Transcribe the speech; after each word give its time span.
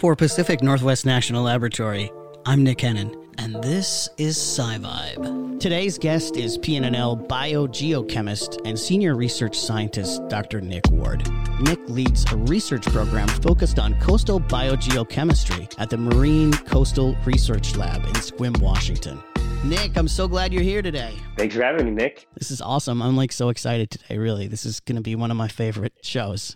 For 0.00 0.16
Pacific 0.16 0.62
Northwest 0.62 1.04
National 1.04 1.42
Laboratory, 1.42 2.10
I'm 2.46 2.64
Nick 2.64 2.78
Hennon, 2.78 3.14
and 3.36 3.62
this 3.62 4.08
is 4.16 4.34
SciVibe. 4.34 5.60
Today's 5.60 5.98
guest 5.98 6.38
is 6.38 6.56
PNNL 6.56 7.28
biogeochemist 7.28 8.66
and 8.66 8.78
senior 8.78 9.14
research 9.14 9.58
scientist 9.58 10.26
Dr. 10.28 10.62
Nick 10.62 10.88
Ward. 10.88 11.30
Nick 11.60 11.86
leads 11.86 12.24
a 12.32 12.36
research 12.36 12.86
program 12.86 13.28
focused 13.28 13.78
on 13.78 13.92
coastal 14.00 14.40
biogeochemistry 14.40 15.70
at 15.76 15.90
the 15.90 15.98
Marine 15.98 16.54
Coastal 16.54 17.14
Research 17.26 17.76
Lab 17.76 18.02
in 18.06 18.14
Sequim, 18.14 18.58
Washington. 18.58 19.22
Nick, 19.64 19.98
I'm 19.98 20.08
so 20.08 20.26
glad 20.26 20.50
you're 20.50 20.62
here 20.62 20.80
today. 20.80 21.14
Thanks 21.36 21.54
for 21.54 21.62
having 21.62 21.84
me, 21.84 21.90
Nick. 21.90 22.26
This 22.38 22.50
is 22.50 22.62
awesome. 22.62 23.02
I'm 23.02 23.18
like 23.18 23.32
so 23.32 23.50
excited 23.50 23.90
today, 23.90 24.16
really. 24.16 24.48
This 24.48 24.64
is 24.64 24.80
going 24.80 24.96
to 24.96 25.02
be 25.02 25.14
one 25.14 25.30
of 25.30 25.36
my 25.36 25.48
favorite 25.48 25.92
shows. 26.02 26.54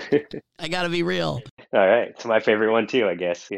I 0.58 0.68
got 0.68 0.84
to 0.84 0.88
be 0.88 1.02
real. 1.02 1.42
All 1.76 1.86
right. 1.86 2.08
It's 2.08 2.24
my 2.24 2.40
favorite 2.40 2.72
one 2.72 2.86
too, 2.86 3.06
I 3.06 3.14
guess. 3.14 3.50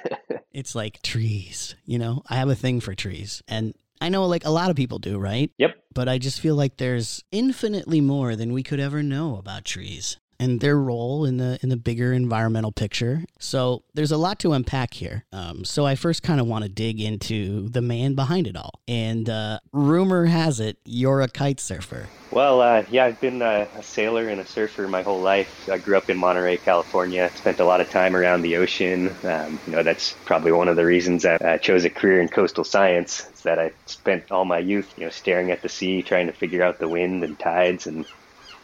it's 0.52 0.74
like 0.74 1.02
trees, 1.02 1.74
you 1.84 1.98
know? 1.98 2.22
I 2.26 2.36
have 2.36 2.48
a 2.48 2.54
thing 2.54 2.80
for 2.80 2.94
trees. 2.94 3.42
And 3.46 3.74
I 4.00 4.08
know 4.08 4.24
like 4.24 4.46
a 4.46 4.50
lot 4.50 4.70
of 4.70 4.76
people 4.76 4.98
do, 4.98 5.18
right? 5.18 5.50
Yep. 5.58 5.76
But 5.94 6.08
I 6.08 6.16
just 6.16 6.40
feel 6.40 6.54
like 6.54 6.78
there's 6.78 7.22
infinitely 7.30 8.00
more 8.00 8.34
than 8.34 8.54
we 8.54 8.62
could 8.62 8.80
ever 8.80 9.02
know 9.02 9.36
about 9.36 9.66
trees 9.66 10.18
and 10.38 10.60
their 10.60 10.78
role 10.78 11.24
in 11.24 11.36
the 11.36 11.58
in 11.62 11.68
the 11.68 11.76
bigger 11.76 12.12
environmental 12.12 12.72
picture. 12.72 13.24
So 13.38 13.82
there's 13.94 14.12
a 14.12 14.16
lot 14.16 14.38
to 14.40 14.52
unpack 14.52 14.94
here. 14.94 15.24
Um, 15.32 15.64
so 15.64 15.86
I 15.86 15.94
first 15.94 16.22
kind 16.22 16.40
of 16.40 16.46
want 16.46 16.64
to 16.64 16.68
dig 16.68 17.00
into 17.00 17.68
the 17.68 17.82
man 17.82 18.14
behind 18.14 18.46
it 18.46 18.56
all. 18.56 18.80
And 18.88 19.28
uh, 19.28 19.60
rumor 19.72 20.26
has 20.26 20.60
it 20.60 20.78
you're 20.84 21.20
a 21.20 21.28
kite 21.28 21.60
surfer. 21.60 22.08
Well, 22.30 22.60
uh, 22.60 22.84
yeah, 22.90 23.04
I've 23.04 23.20
been 23.20 23.40
a, 23.40 23.68
a, 23.76 23.82
sailor 23.82 24.28
and 24.28 24.40
a 24.40 24.46
surfer 24.46 24.88
my 24.88 25.02
whole 25.02 25.20
life. 25.20 25.68
I 25.70 25.78
grew 25.78 25.96
up 25.96 26.10
in 26.10 26.18
Monterey, 26.18 26.56
California. 26.56 27.30
Spent 27.34 27.60
a 27.60 27.64
lot 27.64 27.80
of 27.80 27.88
time 27.88 28.16
around 28.16 28.42
the 28.42 28.56
ocean. 28.56 29.14
Um, 29.22 29.60
you 29.66 29.72
know, 29.72 29.82
that's 29.82 30.14
probably 30.24 30.52
one 30.52 30.68
of 30.68 30.76
the 30.76 30.84
reasons 30.84 31.24
I 31.24 31.58
chose 31.58 31.84
a 31.84 31.90
career 31.90 32.20
in 32.20 32.28
coastal 32.28 32.64
science. 32.64 33.28
Is 33.32 33.42
that 33.42 33.58
I 33.58 33.72
spent 33.86 34.32
all 34.32 34.44
my 34.44 34.58
youth, 34.58 34.92
you 34.98 35.04
know, 35.04 35.10
staring 35.10 35.50
at 35.50 35.62
the 35.62 35.68
sea, 35.68 36.02
trying 36.02 36.26
to 36.26 36.32
figure 36.32 36.62
out 36.62 36.78
the 36.78 36.88
wind 36.88 37.22
and 37.22 37.38
tides 37.38 37.86
and 37.86 38.04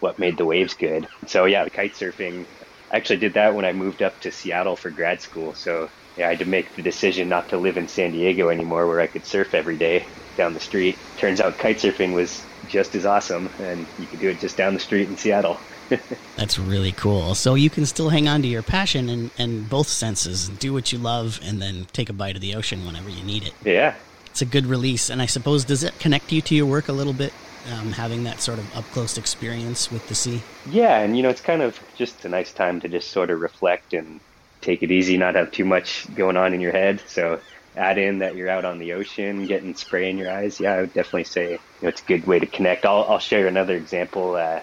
what 0.03 0.19
made 0.19 0.37
the 0.37 0.45
waves 0.45 0.75
good. 0.75 1.09
So 1.27 1.45
yeah, 1.45 1.65
the 1.65 1.71
kite 1.71 1.95
surfing. 1.95 2.45
I 2.91 2.97
actually 2.97 3.19
did 3.19 3.35
that 3.35 3.55
when 3.55 3.65
I 3.65 3.73
moved 3.73 4.03
up 4.03 4.19
to 4.21 4.31
Seattle 4.31 4.77
for 4.77 4.91
grad 4.91 5.21
school. 5.21 5.55
So 5.55 5.89
yeah, 6.17 6.27
I 6.27 6.31
had 6.31 6.41
to 6.41 6.45
make 6.45 6.75
the 6.77 6.83
decision 6.83 7.29
not 7.29 7.49
to 7.51 7.57
live 7.57 7.77
in 7.79 7.89
San 7.89 8.13
Diego 8.13 8.51
anymore, 8.51 8.87
where 8.87 9.01
I 9.01 9.07
could 9.07 9.25
surf 9.25 9.55
every 9.55 9.77
day 9.77 10.05
down 10.37 10.55
the 10.55 10.61
street. 10.61 10.99
Turns 11.17 11.41
out 11.41 11.57
kite 11.59 11.79
surfing 11.79 12.15
was 12.15 12.45
just 12.69 12.95
as 12.95 13.07
awesome, 13.07 13.49
and 13.61 13.87
you 13.99 14.07
could 14.07 14.21
do 14.21 14.29
it 14.29 14.41
just 14.41 14.57
down 14.57 14.75
the 14.75 14.81
street 14.81 15.09
in 15.09 15.17
Seattle. 15.17 15.59
That's 16.37 16.59
really 16.59 16.93
cool. 16.93 17.35
So 17.35 17.55
you 17.55 17.71
can 17.71 17.87
still 17.87 18.09
hang 18.09 18.29
on 18.29 18.43
to 18.43 18.49
your 18.49 18.63
passion 18.63 19.09
and, 19.09 19.31
and 19.39 19.69
both 19.69 19.89
senses 19.89 20.49
and 20.49 20.59
do 20.59 20.73
what 20.73 20.93
you 20.93 20.99
love 20.99 21.41
and 21.43 21.61
then 21.61 21.87
take 21.93 22.09
a 22.09 22.13
bite 22.13 22.35
of 22.35 22.41
the 22.41 22.55
ocean 22.55 22.87
whenever 22.87 23.11
you 23.11 23.23
need 23.25 23.45
it. 23.45 23.53
Yeah. 23.65 23.95
It's 24.27 24.41
a 24.43 24.47
good 24.47 24.67
release. 24.67 25.11
And 25.11 25.21
I 25.21 25.27
suppose, 25.27 25.65
does 25.65 25.83
it 25.83 25.99
connect 25.99 26.33
you 26.33 26.41
to 26.43 26.55
your 26.55 26.67
work 26.67 26.89
a 26.89 26.93
little 26.93 27.13
bit? 27.13 27.33
Um, 27.71 27.93
having 27.93 28.25
that 28.25 28.41
sort 28.41 28.59
of 28.59 28.77
up 28.77 28.85
close 28.87 29.19
experience 29.19 29.91
with 29.91 30.07
the 30.09 30.15
sea. 30.15 30.43
Yeah, 30.69 30.99
and 31.01 31.17
you 31.17 31.23
know, 31.23 31.29
it's 31.29 31.41
kind 31.41 31.63
of 31.63 31.79
just 31.97 32.25
a 32.25 32.29
nice 32.29 32.53
time 32.53 32.81
to 32.81 32.89
just 32.89 33.11
sort 33.11 33.31
of 33.31 33.41
reflect 33.41 33.95
and 33.95 34.21
take 34.61 34.83
it 34.83 34.91
easy, 34.91 35.17
not 35.17 35.35
have 35.35 35.51
too 35.51 35.65
much 35.65 36.13
going 36.15 36.37
on 36.37 36.55
in 36.55 36.61
your 36.61 36.73
head. 36.73 37.03
So 37.07 37.41
add 37.77 37.99
in 37.99 38.19
that 38.19 38.37
you're 38.37 38.49
out 38.49 38.65
on 38.65 38.79
the 38.79 38.93
ocean, 38.93 39.47
getting 39.47 39.75
spray 39.75 40.11
in 40.11 40.19
your 40.19 40.31
eyes. 40.31 40.61
Yeah, 40.61 40.75
I 40.75 40.81
would 40.83 40.95
definitely 40.95 41.25
say 41.25 41.53
you 41.53 41.59
know, 41.83 41.89
it's 41.89 42.03
a 42.03 42.05
good 42.05 42.27
way 42.27 42.39
to 42.39 42.47
connect. 42.47 42.85
I'll, 42.85 43.05
I'll 43.05 43.19
share 43.19 43.47
another 43.47 43.77
example. 43.77 44.37
Uh, 44.37 44.61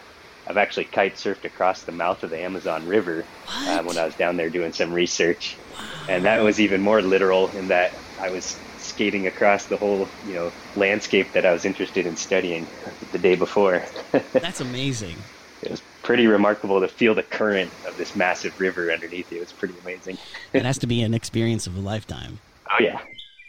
I've 0.47 0.57
actually 0.57 0.85
kite 0.85 1.15
surfed 1.15 1.45
across 1.45 1.83
the 1.83 1.91
mouth 1.91 2.23
of 2.23 2.31
the 2.31 2.39
Amazon 2.39 2.87
River 2.87 3.23
uh, 3.47 3.83
when 3.83 3.97
I 3.97 4.05
was 4.05 4.15
down 4.15 4.35
there 4.35 4.49
doing 4.49 4.73
some 4.73 4.91
research, 4.91 5.55
wow. 5.77 5.85
and 6.09 6.25
that 6.25 6.41
was 6.41 6.59
even 6.59 6.81
more 6.81 7.03
literal 7.03 7.49
in 7.49 7.67
that 7.67 7.93
I 8.19 8.31
was 8.31 8.57
skating 8.89 9.27
across 9.27 9.65
the 9.65 9.77
whole 9.77 10.07
you 10.27 10.33
know 10.33 10.51
landscape 10.75 11.31
that 11.33 11.45
I 11.45 11.51
was 11.51 11.65
interested 11.65 12.05
in 12.05 12.15
studying 12.15 12.67
the 13.11 13.19
day 13.19 13.35
before. 13.35 13.83
That's 14.33 14.61
amazing. 14.61 15.17
It 15.61 15.71
was 15.71 15.81
pretty 16.03 16.27
remarkable 16.27 16.79
to 16.79 16.87
feel 16.87 17.13
the 17.13 17.23
current 17.23 17.71
of 17.85 17.97
this 17.97 18.15
massive 18.15 18.59
river 18.59 18.91
underneath 18.91 19.31
you. 19.31 19.37
It 19.37 19.41
was 19.41 19.51
pretty 19.51 19.75
amazing. 19.81 20.17
it 20.53 20.63
has 20.63 20.77
to 20.79 20.87
be 20.87 21.01
an 21.01 21.13
experience 21.13 21.67
of 21.67 21.75
a 21.75 21.79
lifetime. 21.79 22.39
Oh 22.71 22.81
yeah. 22.81 22.99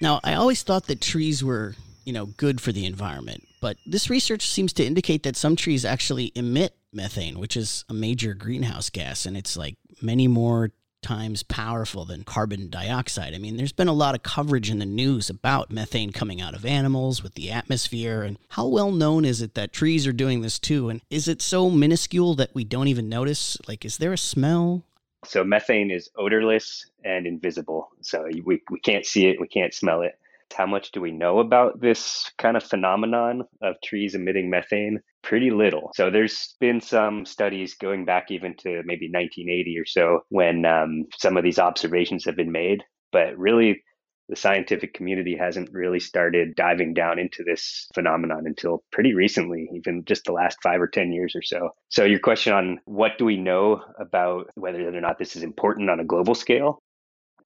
Now 0.01 0.21
I 0.25 0.35
always 0.35 0.63
thought 0.63 0.87
that 0.87 1.01
trees 1.01 1.43
were 1.45 1.75
you 2.05 2.13
know 2.13 2.27
good 2.27 2.61
for 2.61 2.73
the 2.73 2.87
environment, 2.87 3.47
but 3.61 3.77
this 3.87 4.11
research 4.11 4.49
seems 4.49 4.73
to 4.75 4.85
indicate 4.85 5.23
that 5.23 5.37
some 5.37 5.57
trees 5.57 5.85
actually 5.85 6.33
emit 6.35 6.75
methane, 6.93 7.39
which 7.39 7.57
is 7.57 7.85
a 7.89 7.95
major 7.95 8.35
greenhouse 8.35 8.91
gas, 8.91 9.27
and 9.27 9.37
it's 9.37 9.57
like 9.57 9.77
many 10.03 10.27
more 10.27 10.71
times 11.03 11.43
powerful 11.43 12.05
than 12.05 12.25
carbon 12.25 12.69
dioxide. 12.69 13.35
I 13.35 13.39
mean, 13.39 13.57
there's 13.57 13.73
been 13.73 13.89
a 13.89 13.93
lot 13.93 14.15
of 14.15 14.23
coverage 14.23 14.71
in 14.71 14.79
the 14.79 14.87
news 14.87 15.31
about 15.31 15.71
methane 15.71 16.13
coming 16.13 16.41
out 16.41 16.55
of 16.55 16.65
animals 16.65 17.23
with 17.23 17.35
the 17.35 17.51
atmosphere. 17.51 18.23
And 18.23 18.39
how 18.51 18.67
well 18.67 18.93
known 18.93 19.25
is 19.25 19.43
it 19.43 19.55
that 19.55 19.73
trees 19.73 20.07
are 20.07 20.13
doing 20.13 20.43
this 20.43 20.59
too? 20.59 20.89
And 20.89 21.01
is 21.11 21.29
it 21.29 21.43
so 21.43 21.71
minuscule 21.71 22.35
that 22.37 22.55
we 22.55 22.65
don't 22.65 22.89
even 22.89 23.09
notice? 23.09 23.57
Like, 23.67 23.85
is 23.85 23.99
there 23.99 24.13
a 24.13 24.19
smell? 24.19 24.85
So, 25.25 25.45
methane 25.45 25.91
is 25.91 26.11
odorless 26.17 26.87
and 27.05 27.27
invisible. 27.27 27.91
So, 28.01 28.27
we, 28.45 28.63
we 28.71 28.81
can't 28.81 29.05
see 29.05 29.27
it, 29.27 29.41
we 29.41 29.49
can't 29.49 29.75
smell 29.75 30.03
it. 30.03 30.19
How 30.55 30.67
much 30.67 30.93
do 30.93 31.01
we 31.01 31.13
know 31.13 31.39
about 31.39 31.81
this 31.81 32.31
kind 32.39 32.57
of 32.57 32.65
phenomenon 32.65 33.45
of 33.63 33.77
trees 33.83 34.15
emitting 34.15 34.51
methane? 34.51 35.01
Pretty 35.23 35.51
little. 35.51 35.91
So 35.95 36.11
there's 36.11 36.55
been 36.61 36.81
some 36.81 37.25
studies 37.27 37.75
going 37.75 38.05
back 38.05 38.31
even 38.31 38.55
to 38.59 38.83
maybe 38.85 39.11
1980 39.13 39.79
or 39.79 39.87
so 39.87 40.21
when 40.29 40.65
um, 40.65 41.05
some 41.19 41.37
of 41.37 41.45
these 41.45 41.59
observations 41.59 42.25
have 42.25 42.37
been 42.37 42.53
made. 42.53 42.83
But 43.13 43.37
really, 43.37 43.83
the 44.31 44.37
scientific 44.37 44.95
community 44.95 45.37
hasn't 45.37 45.73
really 45.73 45.99
started 45.99 46.55
diving 46.55 46.95
down 46.95 47.19
into 47.19 47.43
this 47.45 47.89
phenomenon 47.95 48.45
until 48.47 48.85
pretty 48.93 49.13
recently, 49.13 49.69
even 49.75 50.05
just 50.05 50.25
the 50.25 50.33
last 50.33 50.57
five 50.63 50.81
or 50.81 50.87
10 50.87 51.13
years 51.13 51.35
or 51.35 51.43
so. 51.43 51.71
So, 51.89 52.05
your 52.05 52.21
question 52.21 52.53
on 52.53 52.81
what 52.85 53.19
do 53.19 53.25
we 53.25 53.37
know 53.37 53.83
about 53.99 54.47
whether 54.55 54.89
or 54.89 55.01
not 55.01 55.19
this 55.19 55.35
is 55.35 55.43
important 55.43 55.91
on 55.91 55.99
a 55.99 56.05
global 56.05 56.37
scale? 56.37 56.81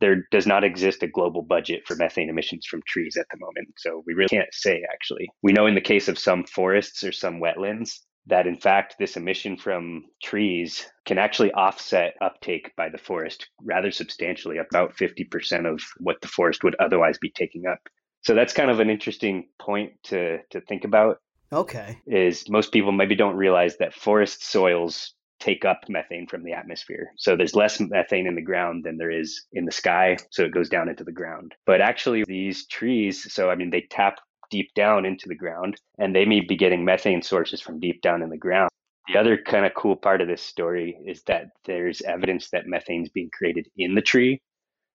There 0.00 0.27
does 0.31 0.47
not 0.47 0.65
exist 0.65 1.03
a 1.03 1.09
global 1.09 1.43
budget 1.43 1.82
for 1.87 1.97
methane 1.97 2.28
emissions 2.28 2.66
from 2.66 2.82
trees 2.87 3.16
at 3.16 3.27
the 3.31 3.38
moment. 3.38 3.69
So 3.78 4.03
we 4.06 4.15
really 4.15 4.28
can't 4.28 4.53
say 4.53 4.82
actually. 4.93 5.28
We 5.43 5.53
know 5.53 5.66
in 5.66 5.75
the 5.75 5.81
case 5.81 6.09
of 6.09 6.19
some 6.19 6.44
forests 6.44 7.05
or 7.05 7.12
some 7.12 7.41
wetlands 7.41 7.99
that 8.27 8.47
in 8.47 8.56
fact 8.56 8.97
this 8.99 9.16
emission 9.16 9.56
from 9.56 10.05
trees 10.22 10.87
can 11.05 11.19
actually 11.19 11.53
offset 11.53 12.15
uptake 12.22 12.72
by 12.77 12.88
the 12.88 12.99
forest 12.99 13.49
rather 13.62 13.91
substantially, 13.91 14.59
about 14.59 14.97
50% 14.97 15.71
of 15.71 15.82
what 15.99 16.16
the 16.22 16.28
forest 16.28 16.65
would 16.65 16.76
otherwise 16.81 17.19
be 17.19 17.31
taking 17.31 17.66
up. 17.66 17.78
So 18.22 18.34
that's 18.34 18.55
kind 18.55 18.71
of 18.71 18.81
an 18.81 18.88
interesting 18.88 19.49
point 19.61 19.93
to 20.05 20.38
to 20.50 20.61
think 20.62 20.84
about. 20.84 21.19
Okay. 21.53 21.99
Is 22.06 22.49
most 22.49 22.72
people 22.72 22.93
maybe 22.93 23.15
don't 23.15 23.37
realize 23.37 23.76
that 23.76 23.94
forest 23.94 24.44
soils 24.44 25.15
take 25.44 25.65
up 25.65 25.81
methane 25.88 26.27
from 26.27 26.43
the 26.43 26.53
atmosphere. 26.53 27.10
So 27.16 27.37
there's 27.37 27.55
less 27.55 27.78
methane 27.81 28.27
in 28.27 28.34
the 28.34 28.43
ground 28.43 28.84
than 28.84 28.97
there 28.97 29.10
is 29.10 29.44
in 29.53 29.66
the 29.66 29.72
sky. 29.72 30.16
So 30.31 30.44
it 30.44 30.55
goes 30.55 30.69
down 30.69 30.88
into 30.88 31.05
the 31.05 31.12
ground. 31.12 31.55
But 31.66 31.81
actually, 31.81 32.25
these 32.27 32.66
trees, 32.66 33.32
so 33.32 33.50
I 33.50 33.55
mean, 33.55 33.71
they 33.71 33.87
tap 33.91 34.16
deep 34.50 34.71
down 34.75 35.05
into 35.05 35.28
the 35.28 35.34
ground 35.34 35.77
and 35.99 36.15
they 36.15 36.25
may 36.25 36.41
be 36.41 36.56
getting 36.56 36.84
methane 36.84 37.22
sources 37.22 37.60
from 37.60 37.81
deep 37.81 38.00
down 38.03 38.22
in 38.22 38.31
the 38.31 38.38
ground. 38.38 38.71
The 39.09 39.19
other 39.19 39.37
kind 39.37 39.66
of 39.66 39.75
cool 39.75 39.97
part 39.97 40.22
of 40.22 40.28
this 40.28 40.43
story 40.43 40.97
is 41.06 41.22
that 41.25 41.49
there's 41.66 42.00
evidence 42.03 42.49
that 42.50 42.66
methane's 42.66 43.11
being 43.11 43.31
created 43.37 43.66
in 43.76 43.94
the 43.94 44.00
tree. 44.00 44.41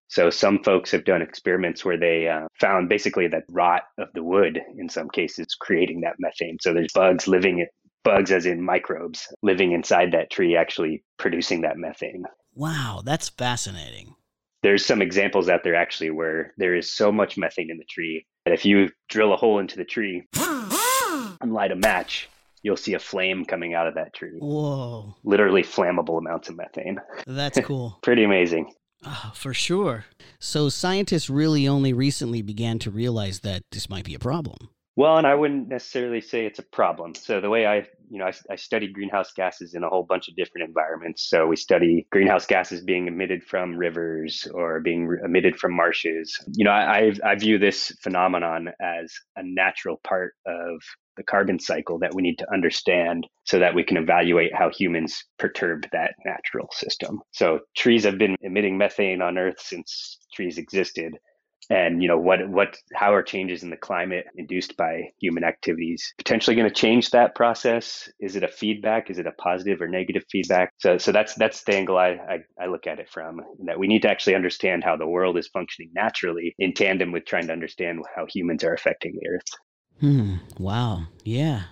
So 0.08 0.32
some 0.32 0.64
folks 0.64 0.90
have 0.90 1.06
done 1.06 1.22
experiments 1.22 1.86
where 1.86 1.98
they 1.98 2.28
uh, 2.28 2.48
found 2.60 2.90
basically 2.90 3.28
that 3.28 3.44
rot 3.52 3.84
of 4.00 4.08
the 4.16 4.24
wood 4.24 4.60
in 4.76 4.90
some 4.90 5.08
cases 5.10 5.56
creating 5.60 6.02
that 6.02 6.16
methane. 6.18 6.58
So 6.60 6.74
there's 6.74 6.92
bugs 6.94 7.28
living 7.28 7.68
bugs, 8.04 8.32
as 8.32 8.46
in 8.46 8.64
microbes, 8.64 9.28
living 9.42 9.72
inside 9.72 10.12
that 10.12 10.32
tree, 10.32 10.56
actually 10.56 11.04
producing 11.18 11.62
that 11.62 11.78
methane. 11.78 12.24
Wow, 12.56 13.02
that's 13.04 13.30
fascinating. 13.30 14.16
There's 14.62 14.86
some 14.86 15.02
examples 15.02 15.48
out 15.48 15.64
there 15.64 15.76
actually 15.76 16.10
where 16.10 16.54
there 16.58 16.76
is 16.76 16.94
so 16.94 17.12
much 17.12 17.38
methane 17.38 17.72
in 17.72 17.78
the 17.78 17.86
tree 17.90 18.26
that 18.46 18.54
if 18.54 18.66
you 18.66 18.90
drill 19.08 19.34
a 19.34 19.38
hole 19.38 19.60
into 19.60 19.78
the 19.78 19.86
tree 19.86 20.24
and 20.36 21.54
light 21.54 21.72
a 21.72 21.76
match, 21.76 22.30
you'll 22.62 22.76
see 22.76 22.94
a 22.94 23.00
flame 23.00 23.46
coming 23.46 23.74
out 23.74 23.88
of 23.88 23.96
that 23.96 24.14
tree. 24.14 24.38
Whoa. 24.40 25.16
Literally 25.24 25.64
flammable 25.64 26.18
amounts 26.18 26.50
of 26.50 26.58
methane. 26.58 27.00
That's 27.26 27.60
cool. 27.64 28.00
Pretty 28.04 28.24
amazing. 28.24 28.74
Oh, 29.06 29.32
for 29.34 29.54
sure. 29.54 30.06
So 30.40 30.68
scientists 30.68 31.30
really 31.30 31.68
only 31.68 31.94
recently 31.94 32.42
began 32.42 32.80
to 32.80 32.92
realize 32.92 33.40
that 33.42 33.64
this 33.72 33.90
might 33.90 34.04
be 34.04 34.14
a 34.14 34.20
problem. 34.20 34.70
Well, 35.00 35.18
and 35.18 35.26
I 35.26 35.34
wouldn't 35.34 35.70
necessarily 35.70 36.20
say 36.20 36.46
it's 36.46 36.60
a 36.60 36.64
problem. 36.64 37.16
So 37.16 37.40
the 37.40 37.50
way 37.50 37.66
I 37.66 37.88
you 38.10 38.20
know, 38.20 38.26
I, 38.26 38.34
I 38.52 38.56
study 38.58 38.92
greenhouse 38.92 39.32
gases 39.32 39.76
in 39.76 39.84
a 39.84 39.90
whole 39.90 40.04
bunch 40.04 40.28
of 40.28 40.36
different 40.36 40.68
environments. 40.68 41.30
So 41.30 41.48
we 41.48 41.56
study 41.56 42.06
greenhouse 42.12 42.46
gases 42.46 42.82
being 42.82 43.08
emitted 43.08 43.46
from 43.46 43.78
rivers 43.78 44.46
or 44.54 44.82
being 44.82 45.08
re- 45.08 45.20
emitted 45.24 45.58
from 45.58 45.74
marshes. 45.74 46.38
You 46.54 46.66
know, 46.66 46.72
I, 46.72 47.14
I 47.24 47.36
view 47.36 47.58
this 47.60 47.94
phenomenon 48.02 48.70
as 48.82 49.14
a 49.38 49.44
natural 49.44 50.02
part 50.04 50.34
of 50.46 50.82
the 51.16 51.24
carbon 51.24 51.60
cycle 51.60 52.00
that 52.00 52.14
we 52.14 52.22
need 52.22 52.40
to 52.40 52.52
understand 52.52 53.26
so 53.46 53.60
that 53.60 53.76
we 53.76 53.84
can 53.84 53.96
evaluate 53.96 54.54
how 54.54 54.70
humans 54.70 55.24
perturb 55.38 55.86
that 55.94 56.16
natural 56.26 56.68
system. 56.74 57.22
So 57.32 57.60
trees 57.78 58.04
have 58.04 58.18
been 58.18 58.36
emitting 58.42 58.78
methane 58.78 59.22
on 59.22 59.38
Earth 59.38 59.62
since 59.62 60.20
trees 60.34 60.58
existed 60.58 61.14
and 61.70 62.02
you 62.02 62.08
know 62.08 62.18
what 62.18 62.48
what 62.50 62.78
how 62.94 63.14
are 63.14 63.22
changes 63.22 63.64
in 63.64 63.70
the 63.70 63.78
climate 63.78 64.26
induced 64.36 64.76
by 64.76 65.12
human 65.20 65.44
activities 65.44 66.14
potentially 66.18 66.56
going 66.56 66.68
to 66.68 66.74
change 66.74 67.12
that 67.12 67.36
process? 67.36 68.10
Is 68.20 68.36
it 68.36 68.44
a 68.44 68.48
feedback? 68.48 69.10
Is 69.10 69.20
it 69.20 69.28
a 69.28 69.32
positive 69.34 69.82
or 69.82 69.88
negative 69.88 70.24
feedback? 70.32 70.74
So 70.78 70.98
so 70.98 71.12
that's 71.12 71.36
that's 71.36 71.64
the 71.64 71.76
angle 71.76 71.98
I, 71.98 72.10
I, 72.10 72.64
I 72.64 72.68
look 72.68 72.88
at 72.88 73.00
it 73.00 73.10
from 73.10 73.42
that 73.66 73.80
we 73.80 73.88
need 73.88 74.02
to 74.04 74.10
actually 74.10 74.36
understand 74.36 74.84
how 74.84 74.96
the 74.96 75.08
world 75.08 75.38
is 75.38 75.48
functioning 75.48 75.92
naturally 75.94 76.56
in 76.58 76.74
tandem 76.74 77.12
with 77.12 77.26
trying 77.26 77.48
to 77.48 77.54
understand 77.54 78.00
how 78.16 78.26
humans 78.28 78.64
are 78.64 78.74
affecting 78.74 79.18
the 79.20 79.30
earth. 79.30 79.48
Hmm 80.00 80.36
wow 80.58 81.04
yeah. 81.24 81.64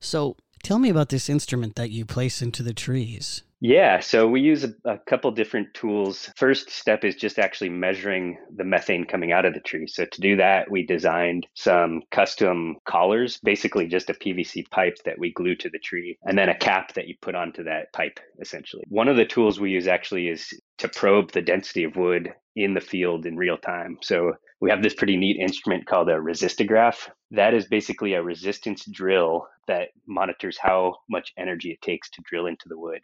So 0.00 0.36
tell 0.62 0.78
me 0.78 0.90
about 0.90 1.08
this 1.08 1.28
instrument 1.28 1.76
that 1.76 1.90
you 1.90 2.04
place 2.04 2.42
into 2.42 2.62
the 2.62 2.74
trees 2.74 3.42
yeah, 3.60 3.98
so 3.98 4.28
we 4.28 4.40
use 4.40 4.64
a, 4.64 4.72
a, 4.84 4.98
couple 4.98 5.30
different 5.32 5.74
tools. 5.74 6.30
First 6.36 6.70
step 6.70 7.04
is 7.04 7.16
just 7.16 7.38
actually 7.38 7.70
measuring 7.70 8.38
the 8.54 8.62
methane 8.62 9.04
coming 9.04 9.32
out 9.32 9.44
of 9.44 9.54
the 9.54 9.60
tree. 9.60 9.86
So 9.88 10.04
to 10.04 10.20
do 10.20 10.36
that, 10.36 10.70
we 10.70 10.86
designed 10.86 11.46
some 11.54 12.02
custom 12.12 12.76
collars, 12.84 13.38
basically 13.42 13.88
just 13.88 14.10
a 14.10 14.14
PVC 14.14 14.70
pipe 14.70 14.98
that 15.04 15.18
we 15.18 15.32
glue 15.32 15.56
to 15.56 15.68
the 15.70 15.80
tree, 15.80 16.18
and 16.24 16.38
then 16.38 16.48
a 16.48 16.56
cap 16.56 16.94
that 16.94 17.08
you 17.08 17.16
put 17.20 17.34
onto 17.34 17.64
that 17.64 17.92
pipe, 17.92 18.20
essentially. 18.40 18.84
One 18.88 19.08
of 19.08 19.16
the 19.16 19.26
tools 19.26 19.58
we 19.58 19.70
use 19.70 19.88
actually 19.88 20.28
is 20.28 20.52
to 20.78 20.88
probe 20.88 21.32
the 21.32 21.42
density 21.42 21.82
of 21.82 21.96
wood 21.96 22.32
in 22.54 22.74
the 22.74 22.80
field 22.80 23.26
in 23.26 23.36
real 23.36 23.58
time. 23.58 23.98
So 24.02 24.34
we 24.60 24.70
have 24.70 24.82
this 24.82 24.94
pretty 24.94 25.16
neat 25.16 25.40
instrument 25.40 25.86
called 25.86 26.08
a 26.08 26.14
resistograph. 26.14 27.08
That 27.32 27.54
is 27.54 27.66
basically 27.66 28.14
a 28.14 28.22
resistance 28.22 28.84
drill 28.84 29.46
that 29.66 29.88
monitors 30.06 30.58
how 30.60 30.96
much 31.08 31.32
energy 31.36 31.70
it 31.70 31.82
takes 31.82 32.08
to 32.10 32.22
drill 32.24 32.46
into 32.46 32.68
the 32.68 32.78
wood. 32.78 33.00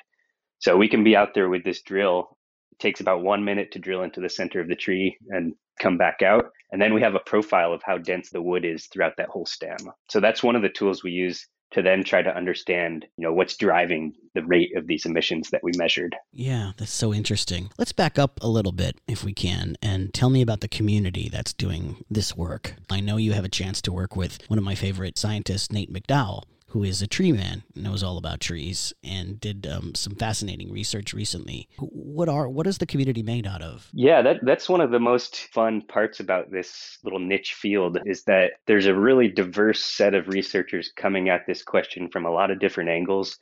So 0.64 0.78
we 0.78 0.88
can 0.88 1.04
be 1.04 1.14
out 1.14 1.34
there 1.34 1.50
with 1.50 1.62
this 1.62 1.82
drill. 1.82 2.38
It 2.72 2.78
takes 2.78 3.02
about 3.02 3.22
one 3.22 3.44
minute 3.44 3.72
to 3.72 3.78
drill 3.78 4.02
into 4.02 4.22
the 4.22 4.30
center 4.30 4.62
of 4.62 4.68
the 4.68 4.74
tree 4.74 5.18
and 5.28 5.52
come 5.78 5.98
back 5.98 6.22
out. 6.22 6.46
And 6.72 6.80
then 6.80 6.94
we 6.94 7.02
have 7.02 7.14
a 7.14 7.20
profile 7.20 7.74
of 7.74 7.82
how 7.84 7.98
dense 7.98 8.30
the 8.30 8.40
wood 8.40 8.64
is 8.64 8.86
throughout 8.86 9.18
that 9.18 9.28
whole 9.28 9.44
stem. 9.44 9.76
So 10.08 10.20
that's 10.20 10.42
one 10.42 10.56
of 10.56 10.62
the 10.62 10.70
tools 10.70 11.04
we 11.04 11.10
use 11.10 11.46
to 11.72 11.82
then 11.82 12.02
try 12.02 12.22
to 12.22 12.34
understand, 12.34 13.04
you 13.18 13.26
know, 13.26 13.32
what's 13.34 13.58
driving 13.58 14.14
the 14.34 14.42
rate 14.42 14.74
of 14.74 14.86
these 14.86 15.04
emissions 15.04 15.50
that 15.50 15.62
we 15.62 15.72
measured. 15.76 16.16
Yeah, 16.32 16.72
that's 16.78 16.94
so 16.94 17.12
interesting. 17.12 17.70
Let's 17.76 17.92
back 17.92 18.18
up 18.18 18.38
a 18.40 18.48
little 18.48 18.72
bit 18.72 18.98
if 19.06 19.22
we 19.22 19.34
can 19.34 19.76
and 19.82 20.14
tell 20.14 20.30
me 20.30 20.40
about 20.40 20.62
the 20.62 20.68
community 20.68 21.28
that's 21.28 21.52
doing 21.52 22.02
this 22.08 22.34
work. 22.34 22.76
I 22.88 23.00
know 23.00 23.18
you 23.18 23.32
have 23.32 23.44
a 23.44 23.50
chance 23.50 23.82
to 23.82 23.92
work 23.92 24.16
with 24.16 24.38
one 24.48 24.58
of 24.58 24.64
my 24.64 24.76
favorite 24.76 25.18
scientists, 25.18 25.70
Nate 25.70 25.92
McDowell, 25.92 26.44
who 26.74 26.82
is 26.82 27.00
a 27.00 27.06
tree 27.06 27.30
man, 27.30 27.62
knows 27.76 28.02
all 28.02 28.18
about 28.18 28.40
trees, 28.40 28.92
and 29.04 29.38
did 29.38 29.64
um, 29.64 29.94
some 29.94 30.16
fascinating 30.16 30.72
research 30.72 31.14
recently. 31.14 31.68
What 31.78 32.28
are 32.28 32.48
what 32.48 32.66
is 32.66 32.78
the 32.78 32.86
community 32.86 33.22
made 33.22 33.46
out 33.46 33.62
of? 33.62 33.88
Yeah, 33.92 34.22
that 34.22 34.38
that's 34.42 34.68
one 34.68 34.80
of 34.80 34.90
the 34.90 34.98
most 34.98 35.36
fun 35.54 35.82
parts 35.82 36.18
about 36.18 36.50
this 36.50 36.98
little 37.04 37.20
niche 37.20 37.54
field 37.54 37.98
is 38.04 38.24
that 38.24 38.54
there's 38.66 38.86
a 38.86 38.94
really 38.94 39.28
diverse 39.28 39.84
set 39.84 40.14
of 40.14 40.26
researchers 40.26 40.90
coming 40.96 41.28
at 41.28 41.46
this 41.46 41.62
question 41.62 42.08
from 42.08 42.26
a 42.26 42.30
lot 42.32 42.50
of 42.50 42.58
different 42.58 42.90
angles 42.90 43.38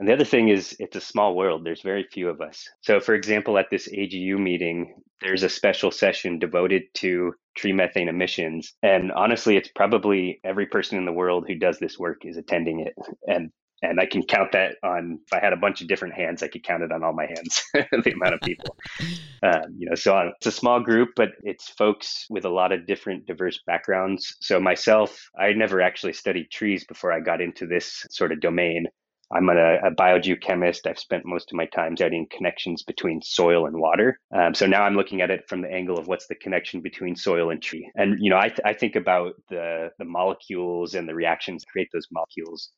and 0.00 0.08
the 0.08 0.14
other 0.14 0.24
thing 0.24 0.48
is, 0.48 0.74
it's 0.80 0.96
a 0.96 1.00
small 1.00 1.36
world. 1.36 1.62
There's 1.62 1.82
very 1.82 2.06
few 2.10 2.30
of 2.30 2.40
us. 2.40 2.66
So, 2.80 3.00
for 3.00 3.14
example, 3.14 3.58
at 3.58 3.68
this 3.70 3.86
AGU 3.86 4.38
meeting, 4.38 4.94
there's 5.20 5.42
a 5.42 5.48
special 5.50 5.90
session 5.90 6.38
devoted 6.38 6.84
to 6.94 7.34
tree 7.54 7.74
methane 7.74 8.08
emissions. 8.08 8.72
And 8.82 9.12
honestly, 9.12 9.58
it's 9.58 9.68
probably 9.68 10.40
every 10.42 10.64
person 10.64 10.96
in 10.96 11.04
the 11.04 11.12
world 11.12 11.44
who 11.46 11.54
does 11.54 11.78
this 11.78 11.98
work 11.98 12.24
is 12.24 12.38
attending 12.38 12.80
it. 12.80 12.94
And 13.28 13.50
and 13.82 13.98
I 13.98 14.06
can 14.06 14.22
count 14.22 14.52
that 14.52 14.76
on. 14.82 15.18
If 15.26 15.32
I 15.32 15.40
had 15.42 15.52
a 15.52 15.56
bunch 15.56 15.80
of 15.80 15.88
different 15.88 16.14
hands, 16.14 16.42
I 16.42 16.48
could 16.48 16.62
count 16.64 16.82
it 16.82 16.92
on 16.92 17.02
all 17.02 17.12
my 17.12 17.26
hands. 17.26 17.62
the 17.74 18.12
amount 18.12 18.34
of 18.34 18.40
people, 18.40 18.76
um, 19.42 19.74
you 19.76 19.88
know. 19.88 19.94
So 19.94 20.32
it's 20.36 20.46
a 20.46 20.52
small 20.52 20.80
group, 20.80 21.10
but 21.16 21.30
it's 21.42 21.68
folks 21.68 22.26
with 22.28 22.44
a 22.44 22.50
lot 22.50 22.72
of 22.72 22.86
different, 22.86 23.26
diverse 23.26 23.60
backgrounds. 23.66 24.36
So 24.40 24.60
myself, 24.60 25.30
I 25.38 25.52
never 25.52 25.80
actually 25.80 26.12
studied 26.12 26.50
trees 26.50 26.84
before 26.84 27.12
I 27.12 27.20
got 27.20 27.40
into 27.40 27.66
this 27.66 28.06
sort 28.10 28.32
of 28.32 28.40
domain. 28.40 28.86
I'm 29.32 29.48
a, 29.48 29.76
a 29.86 29.90
biogeochemist. 29.92 30.86
I've 30.86 30.98
spent 30.98 31.24
most 31.26 31.52
of 31.52 31.56
my 31.56 31.66
time 31.66 31.96
studying 31.96 32.26
connections 32.30 32.82
between 32.82 33.22
soil 33.22 33.66
and 33.66 33.78
water. 33.78 34.18
Um, 34.34 34.54
so 34.54 34.66
now 34.66 34.82
I'm 34.84 34.96
looking 34.96 35.20
at 35.20 35.30
it 35.30 35.48
from 35.48 35.62
the 35.62 35.70
angle 35.72 35.98
of 35.98 36.08
what's 36.08 36.26
the 36.28 36.34
connection 36.36 36.80
between 36.80 37.16
soil 37.16 37.50
and 37.50 37.62
tree. 37.62 37.90
And 37.96 38.16
you 38.20 38.30
know, 38.30 38.38
I, 38.38 38.48
th- 38.48 38.60
I 38.64 38.72
think 38.74 38.96
about 38.96 39.34
the 39.50 39.90
the 39.98 40.04
molecules 40.04 40.94
and 40.94 41.08
the 41.08 41.14
reactions 41.14 41.64
to 41.64 41.70
create 41.72 41.88
those 41.92 42.08
molecules 42.12 42.70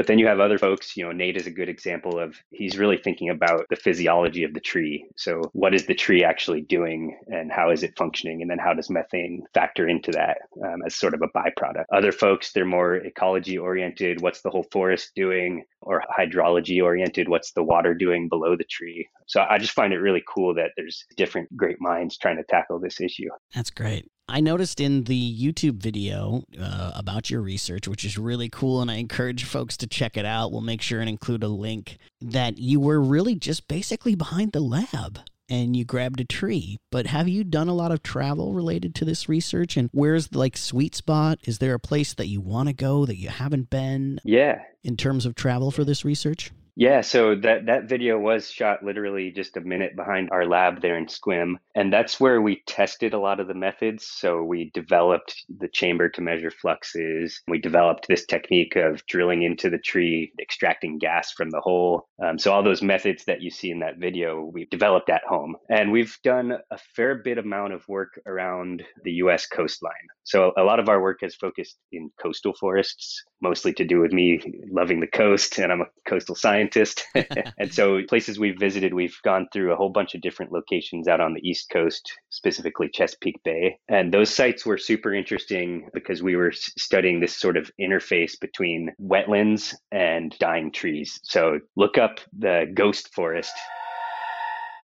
but 0.00 0.06
then 0.06 0.18
you 0.18 0.26
have 0.26 0.40
other 0.40 0.56
folks, 0.56 0.96
you 0.96 1.04
know, 1.04 1.12
Nate 1.12 1.36
is 1.36 1.46
a 1.46 1.50
good 1.50 1.68
example 1.68 2.18
of 2.18 2.34
he's 2.52 2.78
really 2.78 2.96
thinking 2.96 3.28
about 3.28 3.66
the 3.68 3.76
physiology 3.76 4.44
of 4.44 4.54
the 4.54 4.60
tree. 4.60 5.04
So, 5.18 5.42
what 5.52 5.74
is 5.74 5.84
the 5.84 5.94
tree 5.94 6.24
actually 6.24 6.62
doing 6.62 7.18
and 7.26 7.52
how 7.52 7.68
is 7.68 7.82
it 7.82 7.98
functioning? 7.98 8.40
And 8.40 8.50
then 8.50 8.56
how 8.58 8.72
does 8.72 8.88
methane 8.88 9.42
factor 9.52 9.86
into 9.86 10.10
that 10.12 10.38
um, 10.64 10.80
as 10.86 10.96
sort 10.96 11.12
of 11.12 11.20
a 11.20 11.28
byproduct? 11.38 11.84
Other 11.92 12.12
folks, 12.12 12.52
they're 12.52 12.64
more 12.64 12.94
ecology 12.94 13.58
oriented. 13.58 14.22
What's 14.22 14.40
the 14.40 14.48
whole 14.48 14.64
forest 14.72 15.10
doing? 15.14 15.64
Or 15.82 16.02
hydrology 16.18 16.82
oriented. 16.82 17.28
What's 17.28 17.52
the 17.52 17.62
water 17.62 17.92
doing 17.92 18.30
below 18.30 18.56
the 18.56 18.64
tree? 18.64 19.06
So, 19.26 19.44
I 19.50 19.58
just 19.58 19.72
find 19.72 19.92
it 19.92 19.98
really 19.98 20.24
cool 20.26 20.54
that 20.54 20.70
there's 20.78 21.04
different 21.18 21.54
great 21.58 21.76
minds 21.78 22.16
trying 22.16 22.38
to 22.38 22.44
tackle 22.44 22.80
this 22.80 23.02
issue. 23.02 23.28
That's 23.54 23.68
great. 23.68 24.10
I 24.30 24.40
noticed 24.40 24.80
in 24.80 25.04
the 25.04 25.36
YouTube 25.36 25.82
video 25.82 26.44
uh, 26.60 26.92
about 26.94 27.30
your 27.30 27.40
research, 27.40 27.88
which 27.88 28.04
is 28.04 28.16
really 28.16 28.48
cool, 28.48 28.80
and 28.80 28.90
I 28.90 28.94
encourage 28.94 29.44
folks 29.44 29.76
to 29.78 29.88
check 29.88 30.16
it 30.16 30.24
out. 30.24 30.52
We'll 30.52 30.60
make 30.60 30.82
sure 30.82 31.00
and 31.00 31.08
include 31.08 31.42
a 31.42 31.48
link 31.48 31.98
that 32.20 32.58
you 32.58 32.78
were 32.78 33.00
really 33.00 33.34
just 33.34 33.66
basically 33.66 34.14
behind 34.14 34.52
the 34.52 34.60
lab 34.60 35.18
and 35.48 35.74
you 35.74 35.84
grabbed 35.84 36.20
a 36.20 36.24
tree. 36.24 36.78
But 36.92 37.08
have 37.08 37.28
you 37.28 37.42
done 37.42 37.66
a 37.66 37.74
lot 37.74 37.90
of 37.90 38.04
travel 38.04 38.54
related 38.54 38.94
to 38.96 39.04
this 39.04 39.28
research? 39.28 39.76
And 39.76 39.90
where's 39.92 40.28
the 40.28 40.38
like 40.38 40.56
sweet 40.56 40.94
spot? 40.94 41.40
Is 41.42 41.58
there 41.58 41.74
a 41.74 41.80
place 41.80 42.14
that 42.14 42.28
you 42.28 42.40
want 42.40 42.68
to 42.68 42.72
go 42.72 43.04
that 43.04 43.16
you 43.16 43.30
haven't 43.30 43.68
been? 43.68 44.20
Yeah. 44.22 44.60
In 44.84 44.96
terms 44.96 45.26
of 45.26 45.34
travel 45.34 45.72
for 45.72 45.84
this 45.84 46.04
research? 46.04 46.52
Yeah, 46.76 47.02
so 47.02 47.34
that 47.34 47.66
that 47.66 47.88
video 47.88 48.18
was 48.18 48.50
shot 48.50 48.82
literally 48.82 49.30
just 49.32 49.56
a 49.56 49.60
minute 49.60 49.96
behind 49.96 50.30
our 50.30 50.46
lab 50.46 50.80
there 50.80 50.96
in 50.96 51.06
Sequim, 51.06 51.56
and 51.74 51.92
that's 51.92 52.18
where 52.20 52.40
we 52.40 52.62
tested 52.66 53.12
a 53.12 53.18
lot 53.18 53.40
of 53.40 53.48
the 53.48 53.54
methods. 53.54 54.06
So 54.06 54.42
we 54.42 54.70
developed 54.72 55.44
the 55.58 55.68
chamber 55.68 56.08
to 56.10 56.22
measure 56.22 56.50
fluxes. 56.50 57.42
We 57.48 57.58
developed 57.58 58.08
this 58.08 58.24
technique 58.24 58.76
of 58.76 59.04
drilling 59.06 59.42
into 59.42 59.68
the 59.68 59.78
tree, 59.78 60.32
extracting 60.40 60.98
gas 60.98 61.32
from 61.32 61.50
the 61.50 61.60
hole. 61.60 62.08
Um, 62.24 62.38
so 62.38 62.52
all 62.52 62.62
those 62.62 62.82
methods 62.82 63.24
that 63.26 63.42
you 63.42 63.50
see 63.50 63.70
in 63.70 63.80
that 63.80 63.98
video, 63.98 64.42
we've 64.42 64.70
developed 64.70 65.10
at 65.10 65.22
home, 65.28 65.56
and 65.68 65.92
we've 65.92 66.16
done 66.24 66.52
a 66.70 66.78
fair 66.96 67.16
bit 67.16 67.38
amount 67.38 67.72
of 67.74 67.86
work 67.88 68.20
around 68.26 68.82
the 69.04 69.12
U.S. 69.24 69.46
coastline. 69.46 69.92
So 70.30 70.52
a 70.56 70.62
lot 70.62 70.78
of 70.78 70.88
our 70.88 71.02
work 71.02 71.18
has 71.22 71.34
focused 71.34 71.76
in 71.90 72.08
coastal 72.22 72.54
forests, 72.54 73.24
mostly 73.42 73.72
to 73.72 73.84
do 73.84 73.98
with 73.98 74.12
me 74.12 74.40
loving 74.70 75.00
the 75.00 75.08
coast, 75.08 75.58
and 75.58 75.72
I'm 75.72 75.80
a 75.80 75.86
coastal 76.08 76.36
scientist 76.36 77.02
and 77.58 77.74
so, 77.74 78.00
places 78.08 78.38
we've 78.38 78.56
visited, 78.56 78.94
we've 78.94 79.18
gone 79.24 79.48
through 79.52 79.72
a 79.72 79.76
whole 79.76 79.88
bunch 79.90 80.14
of 80.14 80.20
different 80.20 80.52
locations 80.52 81.08
out 81.08 81.20
on 81.20 81.34
the 81.34 81.40
East 81.40 81.68
Coast, 81.72 82.12
specifically 82.28 82.88
Chesapeake 82.88 83.42
Bay. 83.42 83.76
And 83.88 84.14
those 84.14 84.32
sites 84.32 84.64
were 84.64 84.78
super 84.78 85.12
interesting 85.12 85.88
because 85.92 86.22
we 86.22 86.36
were 86.36 86.52
studying 86.52 87.18
this 87.18 87.36
sort 87.36 87.56
of 87.56 87.68
interface 87.80 88.38
between 88.40 88.92
wetlands 89.02 89.74
and 89.90 90.32
dying 90.38 90.70
trees. 90.70 91.18
So, 91.24 91.58
look 91.74 91.98
up 91.98 92.20
the 92.38 92.70
ghost 92.72 93.12
forest 93.14 93.52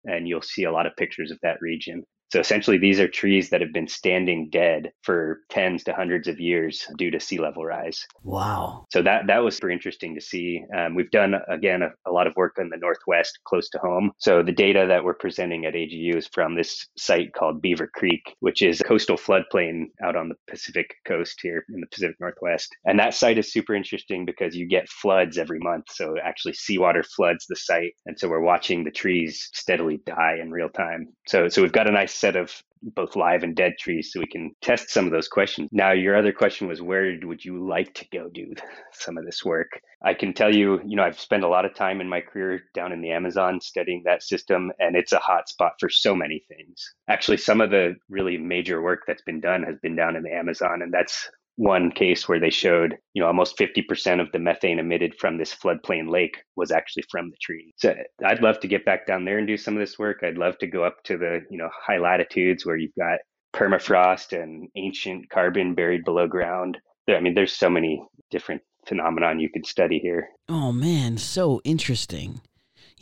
and 0.05 0.25
you'll 0.25 0.41
see 0.41 0.63
a 0.63 0.71
lot 0.71 0.85
of 0.85 0.95
pictures 0.95 1.31
of 1.31 1.39
that 1.43 1.57
region. 1.59 2.05
So 2.33 2.39
essentially, 2.39 2.79
these 2.79 2.99
are 2.99 3.07
trees 3.07 3.51
that 3.51 3.61
have 3.61 3.71
been 3.71 3.87
standing 3.87 4.49
dead 4.49 4.91
for 5.03 5.41
tens 5.51 5.83
to 5.83 5.93
hundreds 5.93 6.27
of 6.27 6.39
years 6.39 6.83
due 6.97 7.11
to 7.11 7.19
sea 7.19 7.37
level 7.37 7.63
rise. 7.63 8.07
Wow. 8.23 8.87
So 8.91 9.03
that 9.03 9.27
that 9.27 9.43
was 9.43 9.55
super 9.55 9.69
interesting 9.69 10.15
to 10.15 10.21
see. 10.21 10.65
Um, 10.75 10.95
we've 10.95 11.11
done 11.11 11.35
again 11.47 11.83
a, 11.83 11.89
a, 12.07 12.11
lot 12.11 12.25
of 12.25 12.35
work 12.35 12.55
in 12.57 12.69
the 12.69 12.77
northwest, 12.77 13.37
close 13.45 13.69
to 13.69 13.77
home. 13.77 14.13
So 14.17 14.41
the 14.41 14.51
data 14.51 14.85
that 14.87 15.03
we're 15.03 15.13
presenting 15.13 15.67
at 15.67 15.75
AGU 15.75 16.15
is 16.15 16.27
from 16.27 16.55
this 16.55 16.87
site 16.97 17.33
called 17.33 17.61
Beaver 17.61 17.91
Creek, 17.93 18.35
which 18.39 18.63
is 18.63 18.81
a 18.81 18.83
coastal 18.83 19.15
floodplain 19.15 19.91
out 20.03 20.15
on 20.15 20.29
the 20.29 20.35
Pacific 20.49 20.95
coast 21.05 21.39
here 21.39 21.63
in 21.71 21.81
the 21.81 21.87
Pacific 21.91 22.15
Northwest. 22.19 22.75
And 22.83 22.97
that 22.97 23.13
site 23.13 23.37
is 23.37 23.53
super 23.53 23.75
interesting 23.75 24.25
because 24.25 24.55
you 24.55 24.67
get 24.67 24.89
floods 24.89 25.37
every 25.37 25.59
month. 25.59 25.85
So 25.91 26.15
actually, 26.23 26.53
seawater 26.53 27.03
floods 27.03 27.45
the 27.47 27.55
site, 27.55 27.93
and 28.07 28.17
so 28.19 28.27
we're 28.27 28.39
watching 28.39 28.83
the 28.83 28.89
trees 28.89 29.51
steadily 29.53 30.01
die 30.07 30.39
in 30.41 30.49
real 30.49 30.69
time. 30.69 31.09
So 31.27 31.47
so 31.47 31.61
we've 31.61 31.71
got 31.71 31.87
a 31.87 31.91
nice 31.91 32.22
set 32.23 32.37
of 32.37 32.63
both 32.81 33.17
live 33.17 33.43
and 33.43 33.53
dead 33.53 33.73
trees 33.77 34.11
so 34.11 34.19
we 34.21 34.25
can 34.25 34.55
test 34.61 34.89
some 34.89 35.05
of 35.05 35.11
those 35.11 35.27
questions. 35.27 35.67
Now, 35.73 35.91
your 35.91 36.15
other 36.15 36.31
question 36.31 36.69
was 36.69 36.81
where 36.81 37.19
would 37.23 37.43
you 37.43 37.67
like 37.67 37.93
to 37.95 38.05
go 38.13 38.29
do 38.29 38.53
some 38.93 39.17
of 39.17 39.25
this 39.25 39.43
work? 39.43 39.81
I 40.01 40.13
can 40.13 40.33
tell 40.33 40.53
you, 40.55 40.79
you 40.85 40.95
know, 40.95 41.03
I've 41.03 41.19
spent 41.19 41.43
a 41.43 41.49
lot 41.49 41.65
of 41.65 41.75
time 41.75 41.99
in 41.99 42.07
my 42.07 42.21
career 42.21 42.61
down 42.73 42.93
in 42.93 43.01
the 43.01 43.11
Amazon 43.11 43.59
studying 43.59 44.03
that 44.05 44.23
system, 44.23 44.71
and 44.79 44.95
it's 44.95 45.11
a 45.11 45.19
hot 45.19 45.49
spot 45.49 45.73
for 45.81 45.89
so 45.89 46.15
many 46.15 46.45
things. 46.47 46.93
Actually, 47.09 47.37
some 47.37 47.59
of 47.59 47.71
the 47.71 47.95
really 48.09 48.37
major 48.37 48.81
work 48.81 49.01
that's 49.05 49.23
been 49.23 49.41
done 49.41 49.63
has 49.63 49.75
been 49.81 49.95
down 49.95 50.15
in 50.15 50.23
the 50.23 50.33
Amazon, 50.33 50.81
and 50.81 50.93
that's 50.93 51.29
one 51.55 51.91
case 51.91 52.27
where 52.27 52.39
they 52.39 52.49
showed, 52.49 52.97
you 53.13 53.21
know, 53.21 53.27
almost 53.27 53.57
50% 53.57 54.19
of 54.19 54.31
the 54.31 54.39
methane 54.39 54.79
emitted 54.79 55.15
from 55.19 55.37
this 55.37 55.53
floodplain 55.53 56.09
lake 56.09 56.37
was 56.55 56.71
actually 56.71 57.03
from 57.11 57.29
the 57.29 57.37
tree. 57.41 57.73
So 57.77 57.95
I'd 58.25 58.41
love 58.41 58.59
to 58.61 58.67
get 58.67 58.85
back 58.85 59.05
down 59.05 59.25
there 59.25 59.37
and 59.37 59.47
do 59.47 59.57
some 59.57 59.75
of 59.75 59.79
this 59.79 59.99
work. 59.99 60.21
I'd 60.23 60.37
love 60.37 60.57
to 60.59 60.67
go 60.67 60.83
up 60.83 61.03
to 61.05 61.17
the, 61.17 61.41
you 61.49 61.57
know, 61.57 61.69
high 61.85 61.99
latitudes 61.99 62.65
where 62.65 62.77
you've 62.77 62.95
got 62.97 63.19
permafrost 63.55 64.39
and 64.39 64.67
ancient 64.75 65.29
carbon 65.29 65.75
buried 65.75 66.03
below 66.03 66.27
ground. 66.27 66.77
I 67.07 67.19
mean, 67.19 67.35
there's 67.35 67.53
so 67.53 67.69
many 67.69 68.03
different 68.31 68.61
phenomenon 68.87 69.39
you 69.39 69.49
could 69.49 69.65
study 69.65 69.99
here. 69.99 70.29
Oh 70.49 70.71
man, 70.71 71.17
so 71.17 71.61
interesting. 71.63 72.41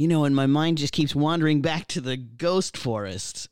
You 0.01 0.07
know, 0.07 0.25
and 0.25 0.35
my 0.35 0.47
mind 0.47 0.79
just 0.79 0.93
keeps 0.93 1.13
wandering 1.13 1.61
back 1.61 1.85
to 1.89 2.01
the 2.01 2.17
ghost 2.17 2.75
forests. 2.75 3.47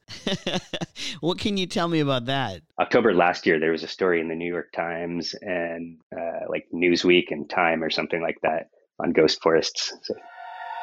what 1.20 1.38
can 1.38 1.58
you 1.58 1.68
tell 1.68 1.88
me 1.88 2.00
about 2.00 2.25
that? 2.25 2.63
October 2.79 3.13
last 3.13 3.46
year, 3.46 3.60
there 3.60 3.70
was 3.70 3.84
a 3.84 3.88
story 3.88 4.20
in 4.20 4.29
the 4.29 4.36
New 4.36 4.51
York 4.51 4.72
Times 4.72 5.36
and 5.41 6.00
uh, 6.12 6.48
like 6.50 6.65
Newsweek 6.74 7.25
and 7.29 7.48
Time 7.48 7.84
or 7.84 7.91
something 7.91 8.20
like 8.20 8.39
that 8.41 8.72
on 9.00 9.12
ghost 9.12 9.44
forests. 9.44 9.94
So 10.01 10.15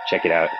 check 0.08 0.24
it 0.24 0.30
out. 0.30 0.50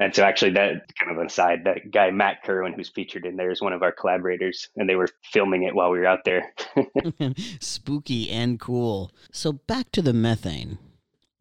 And 0.00 0.14
so, 0.14 0.24
actually, 0.24 0.52
that 0.52 0.86
kind 0.98 1.14
of 1.14 1.22
aside, 1.22 1.64
that 1.64 1.90
guy 1.90 2.10
Matt 2.10 2.42
Kirwan, 2.42 2.72
who's 2.72 2.88
featured 2.88 3.26
in 3.26 3.36
there, 3.36 3.50
is 3.50 3.60
one 3.60 3.74
of 3.74 3.82
our 3.82 3.92
collaborators, 3.92 4.70
and 4.76 4.88
they 4.88 4.96
were 4.96 5.10
filming 5.30 5.64
it 5.64 5.74
while 5.74 5.90
we 5.90 5.98
were 5.98 6.06
out 6.06 6.24
there. 6.24 6.54
Spooky 7.60 8.30
and 8.30 8.58
cool. 8.58 9.12
So, 9.30 9.52
back 9.52 9.92
to 9.92 10.00
the 10.00 10.14
methane. 10.14 10.78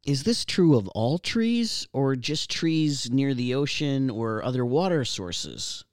Is 0.05 0.23
this 0.23 0.43
true 0.43 0.75
of 0.77 0.89
all 0.89 1.17
trees 1.17 1.87
or 1.93 2.17
just 2.17 2.51
trees 2.51 3.09
near 3.09 3.33
the 3.33 3.55
ocean 3.55 4.09
or 4.09 4.43
other 4.43 4.65
water 4.65 5.05
sources? 5.05 5.85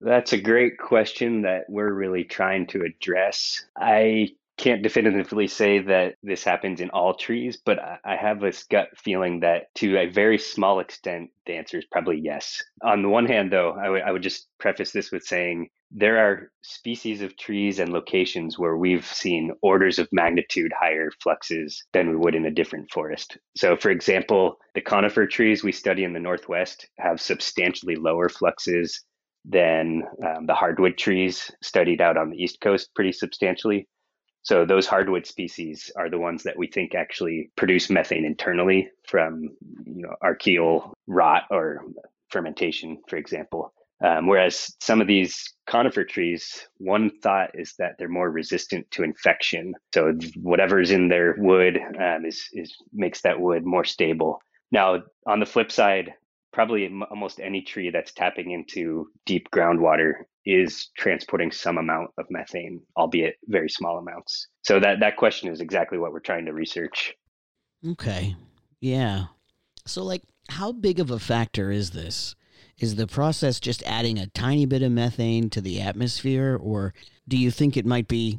That's 0.00 0.32
a 0.32 0.40
great 0.40 0.78
question 0.78 1.42
that 1.42 1.64
we're 1.68 1.92
really 1.92 2.22
trying 2.22 2.68
to 2.68 2.82
address. 2.82 3.64
I 3.76 4.28
can't 4.58 4.82
definitively 4.82 5.48
say 5.48 5.80
that 5.80 6.14
this 6.22 6.44
happens 6.44 6.80
in 6.80 6.90
all 6.90 7.14
trees, 7.14 7.56
but 7.56 7.80
I 8.04 8.14
have 8.14 8.40
this 8.40 8.62
gut 8.62 8.90
feeling 8.96 9.40
that 9.40 9.74
to 9.76 9.96
a 9.98 10.06
very 10.06 10.38
small 10.38 10.78
extent, 10.78 11.30
the 11.46 11.54
answer 11.54 11.78
is 11.78 11.84
probably 11.84 12.20
yes. 12.20 12.62
On 12.82 13.02
the 13.02 13.08
one 13.08 13.26
hand, 13.26 13.52
though, 13.52 13.72
I, 13.72 13.84
w- 13.84 14.04
I 14.06 14.12
would 14.12 14.22
just 14.22 14.46
preface 14.58 14.92
this 14.92 15.10
with 15.10 15.24
saying 15.24 15.70
there 15.90 16.18
are 16.18 16.50
species 16.62 17.22
of 17.22 17.36
trees 17.36 17.78
and 17.78 17.92
locations 17.92 18.58
where 18.58 18.76
we've 18.76 19.06
seen 19.06 19.52
orders 19.62 19.98
of 19.98 20.08
magnitude 20.12 20.72
higher 20.78 21.10
fluxes 21.22 21.82
than 21.92 22.10
we 22.10 22.16
would 22.16 22.34
in 22.34 22.44
a 22.44 22.50
different 22.50 22.90
forest. 22.90 23.38
So, 23.56 23.76
for 23.76 23.90
example, 23.90 24.58
the 24.74 24.82
conifer 24.82 25.26
trees 25.26 25.64
we 25.64 25.72
study 25.72 26.04
in 26.04 26.12
the 26.12 26.20
Northwest 26.20 26.86
have 26.98 27.20
substantially 27.20 27.96
lower 27.96 28.28
fluxes 28.28 29.02
than 29.46 30.02
um, 30.26 30.46
the 30.46 30.54
hardwood 30.54 30.98
trees 30.98 31.50
studied 31.62 32.02
out 32.02 32.18
on 32.18 32.30
the 32.30 32.42
East 32.42 32.60
Coast, 32.60 32.90
pretty 32.94 33.12
substantially. 33.12 33.88
So, 34.42 34.66
those 34.66 34.86
hardwood 34.86 35.26
species 35.26 35.90
are 35.96 36.10
the 36.10 36.18
ones 36.18 36.42
that 36.42 36.58
we 36.58 36.66
think 36.66 36.94
actually 36.94 37.50
produce 37.56 37.88
methane 37.88 38.26
internally 38.26 38.90
from 39.06 39.42
you 39.86 40.02
know, 40.02 40.14
archaeal 40.20 40.92
rot 41.06 41.44
or 41.50 41.82
fermentation, 42.28 42.98
for 43.08 43.16
example. 43.16 43.72
Um, 44.04 44.28
whereas 44.28 44.74
some 44.80 45.00
of 45.00 45.08
these 45.08 45.54
conifer 45.66 46.04
trees, 46.04 46.66
one 46.76 47.10
thought 47.20 47.50
is 47.54 47.74
that 47.78 47.96
they're 47.98 48.08
more 48.08 48.30
resistant 48.30 48.88
to 48.92 49.02
infection. 49.02 49.74
So 49.92 50.12
whatever's 50.36 50.92
in 50.92 51.08
their 51.08 51.34
wood 51.38 51.78
um, 52.00 52.24
is, 52.24 52.48
is 52.52 52.72
makes 52.92 53.22
that 53.22 53.40
wood 53.40 53.64
more 53.64 53.84
stable. 53.84 54.40
Now, 54.70 55.02
on 55.26 55.40
the 55.40 55.46
flip 55.46 55.72
side, 55.72 56.14
probably 56.52 56.90
almost 57.10 57.40
any 57.40 57.62
tree 57.62 57.90
that's 57.90 58.12
tapping 58.12 58.52
into 58.52 59.08
deep 59.26 59.48
groundwater 59.50 60.12
is 60.46 60.88
transporting 60.96 61.50
some 61.50 61.76
amount 61.76 62.10
of 62.18 62.26
methane, 62.30 62.80
albeit 62.96 63.36
very 63.46 63.68
small 63.68 63.98
amounts. 63.98 64.48
So 64.62 64.80
that 64.80 65.00
that 65.00 65.16
question 65.16 65.50
is 65.50 65.60
exactly 65.60 65.98
what 65.98 66.12
we're 66.12 66.20
trying 66.20 66.46
to 66.46 66.52
research. 66.52 67.14
Okay. 67.86 68.34
Yeah. 68.80 69.26
So 69.86 70.04
like 70.04 70.22
how 70.48 70.72
big 70.72 71.00
of 71.00 71.10
a 71.10 71.18
factor 71.18 71.70
is 71.70 71.90
this? 71.90 72.34
Is 72.78 72.94
the 72.94 73.08
process 73.08 73.58
just 73.58 73.82
adding 73.82 74.18
a 74.18 74.28
tiny 74.28 74.64
bit 74.64 74.82
of 74.82 74.92
methane 74.92 75.50
to 75.50 75.60
the 75.60 75.80
atmosphere, 75.80 76.56
or 76.56 76.94
do 77.26 77.36
you 77.36 77.50
think 77.50 77.76
it 77.76 77.84
might 77.84 78.06
be 78.06 78.38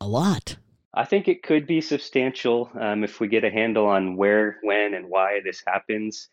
a 0.00 0.06
lot? 0.06 0.56
I 0.94 1.04
think 1.04 1.26
it 1.26 1.42
could 1.42 1.66
be 1.66 1.80
substantial 1.80 2.70
um, 2.80 3.02
if 3.02 3.18
we 3.18 3.26
get 3.26 3.44
a 3.44 3.50
handle 3.50 3.86
on 3.86 4.16
where, 4.16 4.58
when, 4.62 4.94
and 4.94 5.08
why 5.08 5.40
this 5.44 5.62
happens. 5.66 6.28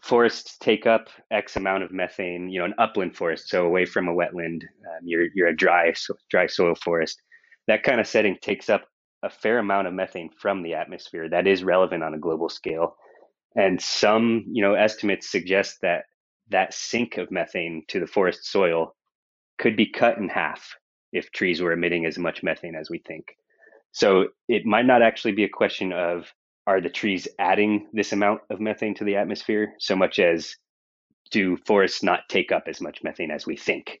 Forests 0.00 0.56
take 0.58 0.86
up 0.86 1.08
X 1.32 1.56
amount 1.56 1.82
of 1.82 1.92
methane. 1.92 2.48
You 2.48 2.60
know, 2.60 2.66
an 2.66 2.74
upland 2.78 3.16
forest, 3.16 3.48
so 3.48 3.66
away 3.66 3.84
from 3.84 4.08
a 4.08 4.14
wetland, 4.14 4.62
um, 4.62 5.00
you're 5.04 5.26
you're 5.34 5.48
a 5.48 5.56
dry 5.56 5.92
so, 5.94 6.14
dry 6.30 6.46
soil 6.46 6.74
forest. 6.76 7.20
That 7.66 7.82
kind 7.82 8.00
of 8.00 8.06
setting 8.06 8.36
takes 8.40 8.70
up 8.70 8.84
a 9.24 9.30
fair 9.30 9.58
amount 9.58 9.88
of 9.88 9.94
methane 9.94 10.30
from 10.30 10.62
the 10.62 10.74
atmosphere. 10.74 11.28
That 11.28 11.46
is 11.48 11.64
relevant 11.64 12.02
on 12.02 12.14
a 12.14 12.18
global 12.18 12.48
scale, 12.48 12.96
and 13.56 13.80
some 13.80 14.44
you 14.46 14.62
know 14.62 14.74
estimates 14.74 15.30
suggest 15.30 15.78
that 15.82 16.04
that 16.52 16.74
sink 16.74 17.18
of 17.18 17.30
methane 17.30 17.84
to 17.88 18.00
the 18.00 18.06
forest 18.06 18.44
soil 18.44 18.94
could 19.58 19.76
be 19.76 19.86
cut 19.86 20.18
in 20.18 20.28
half 20.28 20.74
if 21.12 21.30
trees 21.30 21.60
were 21.60 21.72
emitting 21.72 22.06
as 22.06 22.18
much 22.18 22.42
methane 22.42 22.74
as 22.74 22.88
we 22.88 22.98
think. 22.98 23.36
So 23.92 24.28
it 24.48 24.64
might 24.64 24.86
not 24.86 25.02
actually 25.02 25.32
be 25.32 25.44
a 25.44 25.48
question 25.48 25.92
of 25.92 26.32
are 26.66 26.80
the 26.80 26.88
trees 26.88 27.28
adding 27.38 27.88
this 27.92 28.12
amount 28.12 28.40
of 28.50 28.60
methane 28.60 28.94
to 28.94 29.04
the 29.04 29.16
atmosphere 29.16 29.74
so 29.78 29.96
much 29.96 30.18
as 30.18 30.56
do 31.30 31.56
forests 31.66 32.02
not 32.02 32.20
take 32.28 32.52
up 32.52 32.64
as 32.66 32.80
much 32.80 33.02
methane 33.02 33.30
as 33.30 33.46
we 33.46 33.56
think, 33.56 34.00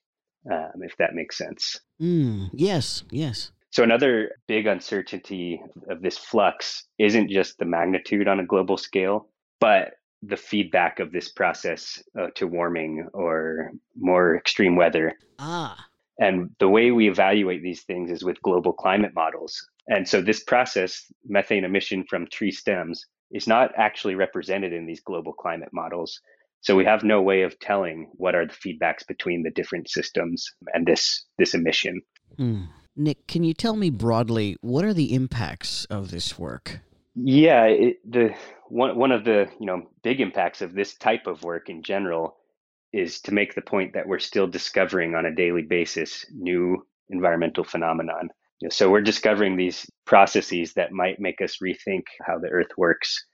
um, 0.50 0.82
if 0.82 0.96
that 0.98 1.14
makes 1.14 1.36
sense. 1.36 1.80
Mm, 2.00 2.50
yes, 2.52 3.04
yes. 3.10 3.50
So 3.70 3.82
another 3.82 4.32
big 4.46 4.66
uncertainty 4.66 5.60
of 5.88 6.02
this 6.02 6.18
flux 6.18 6.84
isn't 6.98 7.30
just 7.30 7.58
the 7.58 7.64
magnitude 7.64 8.28
on 8.28 8.38
a 8.38 8.46
global 8.46 8.76
scale, 8.76 9.28
but 9.60 9.94
the 10.22 10.36
feedback 10.36 11.00
of 11.00 11.12
this 11.12 11.28
process 11.28 12.02
uh, 12.18 12.28
to 12.36 12.46
warming 12.46 13.08
or 13.12 13.72
more 13.98 14.36
extreme 14.36 14.76
weather. 14.76 15.14
Ah. 15.38 15.86
And 16.18 16.50
the 16.60 16.68
way 16.68 16.90
we 16.90 17.08
evaluate 17.08 17.62
these 17.62 17.82
things 17.82 18.10
is 18.10 18.22
with 18.22 18.40
global 18.42 18.72
climate 18.72 19.12
models. 19.14 19.66
And 19.88 20.08
so 20.08 20.22
this 20.22 20.44
process, 20.44 21.04
methane 21.26 21.64
emission 21.64 22.04
from 22.08 22.26
tree 22.28 22.52
stems, 22.52 23.04
is 23.32 23.46
not 23.48 23.72
actually 23.76 24.14
represented 24.14 24.72
in 24.72 24.86
these 24.86 25.00
global 25.00 25.32
climate 25.32 25.70
models. 25.72 26.20
So 26.60 26.76
we 26.76 26.84
have 26.84 27.02
no 27.02 27.20
way 27.20 27.42
of 27.42 27.58
telling 27.58 28.08
what 28.12 28.36
are 28.36 28.46
the 28.46 28.52
feedbacks 28.52 29.04
between 29.06 29.42
the 29.42 29.50
different 29.50 29.90
systems 29.90 30.48
and 30.72 30.86
this 30.86 31.24
this 31.38 31.54
emission. 31.54 32.02
Hmm. 32.36 32.64
Nick, 32.94 33.26
can 33.26 33.42
you 33.42 33.54
tell 33.54 33.74
me 33.74 33.90
broadly 33.90 34.56
what 34.60 34.84
are 34.84 34.94
the 34.94 35.14
impacts 35.14 35.86
of 35.86 36.10
this 36.10 36.38
work? 36.38 36.80
Yeah, 37.14 37.64
it, 37.64 37.96
the 38.08 38.34
one 38.72 38.96
one 38.96 39.12
of 39.12 39.24
the 39.24 39.48
you 39.60 39.66
know 39.66 39.82
big 40.02 40.20
impacts 40.20 40.62
of 40.62 40.72
this 40.72 40.94
type 40.94 41.26
of 41.26 41.44
work 41.44 41.68
in 41.68 41.82
general 41.82 42.36
is 42.92 43.20
to 43.20 43.32
make 43.32 43.54
the 43.54 43.60
point 43.60 43.92
that 43.92 44.06
we're 44.06 44.18
still 44.18 44.46
discovering 44.46 45.14
on 45.14 45.26
a 45.26 45.34
daily 45.34 45.62
basis 45.62 46.24
new 46.34 46.84
environmental 47.10 47.64
phenomenon. 47.64 48.28
You 48.60 48.66
know, 48.66 48.70
so 48.70 48.90
we're 48.90 49.02
discovering 49.02 49.56
these 49.56 49.86
processes 50.06 50.72
that 50.74 50.92
might 50.92 51.20
make 51.20 51.40
us 51.42 51.58
rethink 51.62 52.04
how 52.26 52.38
the 52.38 52.48
Earth 52.48 52.70
works. 52.76 53.24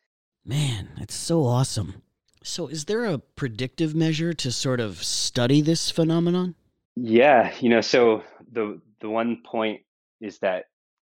Man, 0.44 0.88
it's 0.98 1.14
so 1.14 1.44
awesome. 1.44 2.02
So, 2.42 2.66
is 2.66 2.86
there 2.86 3.04
a 3.04 3.18
predictive 3.18 3.94
measure 3.94 4.32
to 4.32 4.50
sort 4.50 4.80
of 4.80 5.02
study 5.04 5.60
this 5.60 5.90
phenomenon? 5.90 6.54
Yeah, 6.96 7.52
you 7.60 7.68
know, 7.68 7.80
so 7.80 8.24
the 8.50 8.80
the 9.00 9.10
one 9.10 9.42
point 9.44 9.82
is 10.20 10.38
that 10.40 10.64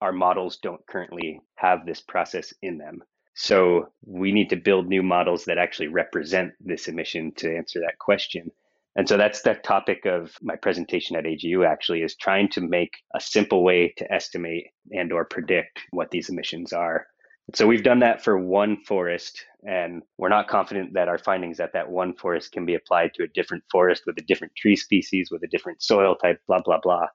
our 0.02 0.12
models 0.12 0.58
don't 0.58 0.86
currently 0.88 1.42
have 1.56 1.86
this 1.86 2.02
process 2.02 2.54
in 2.64 2.80
them. 2.80 3.04
So 3.36 3.90
we 4.06 4.32
need 4.32 4.50
to 4.50 4.56
build 4.56 4.88
new 4.88 5.04
models 5.04 5.46
that 5.46 5.58
actually 5.58 5.90
represent 5.90 6.54
this 6.62 6.88
emission 6.88 7.34
to 7.38 7.56
answer 7.56 7.82
that 7.82 8.00
question. 8.00 8.50
And 8.96 9.10
so 9.10 9.18
that's 9.18 9.42
the 9.42 9.56
topic 9.56 10.06
of 10.06 10.32
my 10.42 10.56
presentation 10.56 11.18
at 11.18 11.26
AGU 11.26 11.68
actually 11.68 12.02
is 12.02 12.16
trying 12.16 12.50
to 12.52 12.62
make 12.62 12.94
a 13.14 13.20
simple 13.20 13.62
way 13.62 13.94
to 13.98 14.12
estimate 14.12 14.68
and 14.92 15.12
or 15.12 15.26
predict 15.26 15.82
what 15.92 16.12
these 16.12 16.30
emissions 16.30 16.72
are. 16.72 17.08
So 17.54 17.68
we've 17.68 17.84
done 17.84 18.00
that 18.00 18.24
for 18.24 18.38
one 18.38 18.78
forest 18.88 19.46
and 19.68 20.02
we're 20.18 20.30
not 20.30 20.48
confident 20.48 20.94
that 20.94 21.10
our 21.10 21.18
findings 21.18 21.60
at 21.60 21.74
that 21.74 21.90
one 21.90 22.16
forest 22.16 22.54
can 22.54 22.66
be 22.66 22.76
applied 22.76 23.14
to 23.16 23.24
a 23.24 23.28
different 23.28 23.66
forest 23.70 24.04
with 24.08 24.18
a 24.18 24.24
different 24.24 24.56
tree 24.56 24.78
species 24.78 25.30
with 25.30 25.44
a 25.44 25.48
different 25.48 25.84
soil 25.84 26.16
type 26.16 26.40
blah 26.48 26.62
blah 26.64 26.80
blah. 26.82 27.08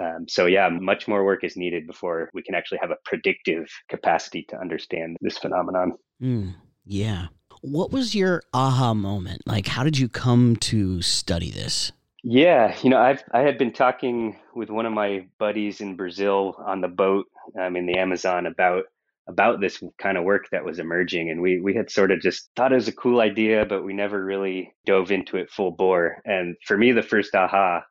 Um, 0.00 0.26
so, 0.28 0.46
yeah, 0.46 0.68
much 0.68 1.08
more 1.08 1.24
work 1.24 1.44
is 1.44 1.56
needed 1.56 1.86
before 1.86 2.30
we 2.34 2.42
can 2.42 2.54
actually 2.54 2.78
have 2.82 2.90
a 2.90 2.96
predictive 3.04 3.66
capacity 3.88 4.44
to 4.50 4.58
understand 4.58 5.16
this 5.20 5.38
phenomenon. 5.38 5.92
Mm, 6.22 6.54
yeah. 6.84 7.28
What 7.62 7.90
was 7.90 8.14
your 8.14 8.42
aha 8.52 8.94
moment? 8.94 9.42
Like, 9.46 9.66
how 9.66 9.84
did 9.84 9.98
you 9.98 10.08
come 10.08 10.56
to 10.56 11.02
study 11.02 11.50
this? 11.50 11.92
Yeah, 12.28 12.76
you 12.82 12.90
know, 12.90 12.98
I've 12.98 13.22
I 13.32 13.40
had 13.42 13.56
been 13.56 13.72
talking 13.72 14.36
with 14.54 14.68
one 14.68 14.84
of 14.84 14.92
my 14.92 15.26
buddies 15.38 15.80
in 15.80 15.94
Brazil 15.94 16.56
on 16.58 16.80
the 16.80 16.88
boat 16.88 17.26
um, 17.56 17.76
in 17.76 17.86
the 17.86 17.98
Amazon 17.98 18.46
about 18.46 18.84
about 19.28 19.60
this 19.60 19.82
kind 19.98 20.16
of 20.16 20.24
work 20.24 20.48
that 20.50 20.64
was 20.64 20.80
emerging, 20.80 21.30
and 21.30 21.40
we 21.40 21.60
we 21.60 21.74
had 21.74 21.88
sort 21.88 22.10
of 22.10 22.20
just 22.20 22.50
thought 22.56 22.72
it 22.72 22.76
was 22.76 22.88
a 22.88 22.92
cool 22.92 23.20
idea, 23.20 23.64
but 23.64 23.84
we 23.84 23.92
never 23.92 24.24
really 24.24 24.74
dove 24.86 25.12
into 25.12 25.36
it 25.36 25.50
full 25.50 25.70
bore. 25.70 26.20
And 26.24 26.56
for 26.66 26.76
me, 26.76 26.90
the 26.90 27.02
first 27.02 27.32
aha 27.34 27.84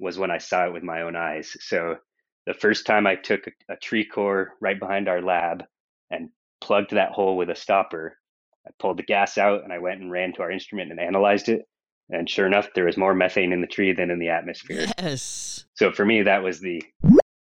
was 0.00 0.18
when 0.18 0.30
I 0.30 0.38
saw 0.38 0.66
it 0.66 0.72
with 0.72 0.82
my 0.82 1.02
own 1.02 1.14
eyes. 1.14 1.56
So 1.60 1.96
the 2.46 2.54
first 2.54 2.86
time 2.86 3.06
I 3.06 3.16
took 3.16 3.42
a, 3.68 3.76
tree 3.76 4.04
core 4.04 4.54
right 4.60 4.78
behind 4.78 5.08
our 5.08 5.22
lab 5.22 5.64
and 6.10 6.30
plugged 6.60 6.92
that 6.92 7.12
hole 7.12 7.36
with 7.36 7.50
a 7.50 7.54
stopper, 7.54 8.16
I 8.66 8.70
pulled 8.78 8.98
the 8.98 9.04
gas 9.04 9.38
out 9.38 9.62
and 9.62 9.72
I 9.72 9.78
went 9.78 10.00
and 10.00 10.10
ran 10.10 10.32
to 10.34 10.42
our 10.42 10.50
instrument 10.50 10.90
and 10.90 10.98
analyzed 10.98 11.48
it. 11.48 11.62
And 12.08 12.28
sure 12.28 12.46
enough, 12.46 12.68
there 12.74 12.86
was 12.86 12.96
more 12.96 13.14
methane 13.14 13.52
in 13.52 13.60
the 13.60 13.66
tree 13.66 13.92
than 13.92 14.10
in 14.10 14.18
the 14.18 14.30
atmosphere. 14.30 14.86
Yes. 14.98 15.64
So 15.74 15.92
for 15.92 16.04
me, 16.04 16.22
that 16.22 16.42
was 16.42 16.60
the 16.60 16.82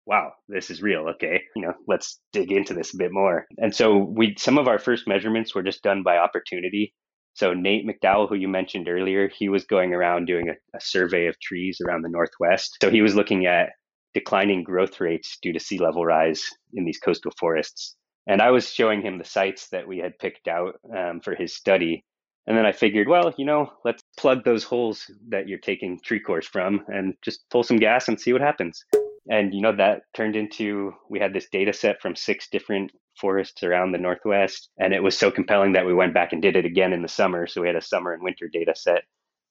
wow, 0.06 0.32
this 0.48 0.70
is 0.70 0.80
real. 0.80 1.08
Okay, 1.08 1.42
you 1.54 1.62
know, 1.62 1.74
let's 1.86 2.20
dig 2.32 2.52
into 2.52 2.72
this 2.72 2.94
a 2.94 2.96
bit 2.96 3.12
more. 3.12 3.46
And 3.58 3.74
so 3.74 3.98
we 3.98 4.34
some 4.38 4.56
of 4.56 4.68
our 4.68 4.78
first 4.78 5.06
measurements 5.06 5.54
were 5.54 5.62
just 5.62 5.82
done 5.82 6.02
by 6.02 6.16
opportunity. 6.18 6.94
So 7.36 7.52
Nate 7.52 7.86
McDowell, 7.86 8.30
who 8.30 8.34
you 8.34 8.48
mentioned 8.48 8.88
earlier, 8.88 9.28
he 9.28 9.50
was 9.50 9.66
going 9.66 9.92
around 9.92 10.24
doing 10.24 10.48
a, 10.48 10.54
a 10.74 10.80
survey 10.80 11.26
of 11.26 11.38
trees 11.38 11.82
around 11.86 12.00
the 12.00 12.08
Northwest. 12.08 12.78
So 12.80 12.90
he 12.90 13.02
was 13.02 13.14
looking 13.14 13.44
at 13.44 13.72
declining 14.14 14.64
growth 14.64 14.98
rates 15.02 15.36
due 15.42 15.52
to 15.52 15.60
sea 15.60 15.78
level 15.78 16.06
rise 16.06 16.42
in 16.72 16.86
these 16.86 16.98
coastal 16.98 17.32
forests. 17.38 17.94
And 18.26 18.40
I 18.40 18.50
was 18.50 18.72
showing 18.72 19.02
him 19.02 19.18
the 19.18 19.24
sites 19.24 19.68
that 19.68 19.86
we 19.86 19.98
had 19.98 20.18
picked 20.18 20.48
out 20.48 20.80
um, 20.96 21.20
for 21.20 21.34
his 21.34 21.54
study. 21.54 22.06
And 22.46 22.56
then 22.56 22.64
I 22.64 22.72
figured, 22.72 23.06
well, 23.06 23.34
you 23.36 23.44
know, 23.44 23.70
let's 23.84 24.02
plug 24.16 24.42
those 24.42 24.64
holes 24.64 25.04
that 25.28 25.46
you're 25.46 25.58
taking 25.58 26.00
tree 26.00 26.20
cores 26.20 26.46
from 26.46 26.86
and 26.88 27.12
just 27.20 27.40
pull 27.50 27.64
some 27.64 27.76
gas 27.76 28.08
and 28.08 28.18
see 28.18 28.32
what 28.32 28.40
happens. 28.40 28.82
And, 29.28 29.52
you 29.54 29.60
know, 29.60 29.74
that 29.76 30.02
turned 30.14 30.36
into 30.36 30.92
we 31.10 31.18
had 31.18 31.32
this 31.32 31.48
data 31.50 31.72
set 31.72 32.00
from 32.00 32.16
six 32.16 32.48
different 32.48 32.92
forests 33.20 33.62
around 33.62 33.92
the 33.92 33.98
Northwest. 33.98 34.70
And 34.78 34.92
it 34.92 35.02
was 35.02 35.18
so 35.18 35.30
compelling 35.30 35.72
that 35.72 35.86
we 35.86 35.94
went 35.94 36.14
back 36.14 36.32
and 36.32 36.42
did 36.42 36.56
it 36.56 36.64
again 36.64 36.92
in 36.92 37.02
the 37.02 37.08
summer. 37.08 37.46
So 37.46 37.60
we 37.60 37.66
had 37.66 37.76
a 37.76 37.82
summer 37.82 38.12
and 38.12 38.22
winter 38.22 38.48
data 38.52 38.74
set. 38.76 39.02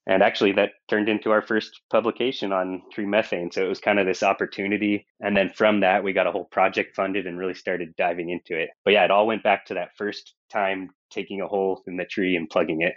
And 0.07 0.21
actually, 0.21 0.51
that 0.51 0.73
turned 0.87 1.09
into 1.09 1.31
our 1.31 1.41
first 1.41 1.81
publication 1.89 2.51
on 2.53 2.83
tree 2.93 3.07
methane. 3.07 3.51
So 3.51 3.65
it 3.65 3.69
was 3.69 3.79
kind 3.79 3.99
of 3.99 4.05
this 4.05 4.21
opportunity. 4.21 5.07
And 5.19 5.35
then 5.35 5.49
from 5.49 5.79
that, 5.79 6.03
we 6.03 6.13
got 6.13 6.27
a 6.27 6.31
whole 6.31 6.45
project 6.45 6.95
funded 6.95 7.25
and 7.25 7.39
really 7.39 7.55
started 7.55 7.95
diving 7.97 8.29
into 8.29 8.55
it. 8.61 8.69
But 8.83 8.93
yeah, 8.93 9.03
it 9.03 9.09
all 9.09 9.25
went 9.25 9.41
back 9.41 9.65
to 9.65 9.73
that 9.73 9.97
first 9.97 10.35
time 10.51 10.91
taking 11.09 11.41
a 11.41 11.47
hole 11.47 11.81
in 11.87 11.97
the 11.97 12.05
tree 12.05 12.35
and 12.35 12.47
plugging 12.47 12.81
it 12.81 12.93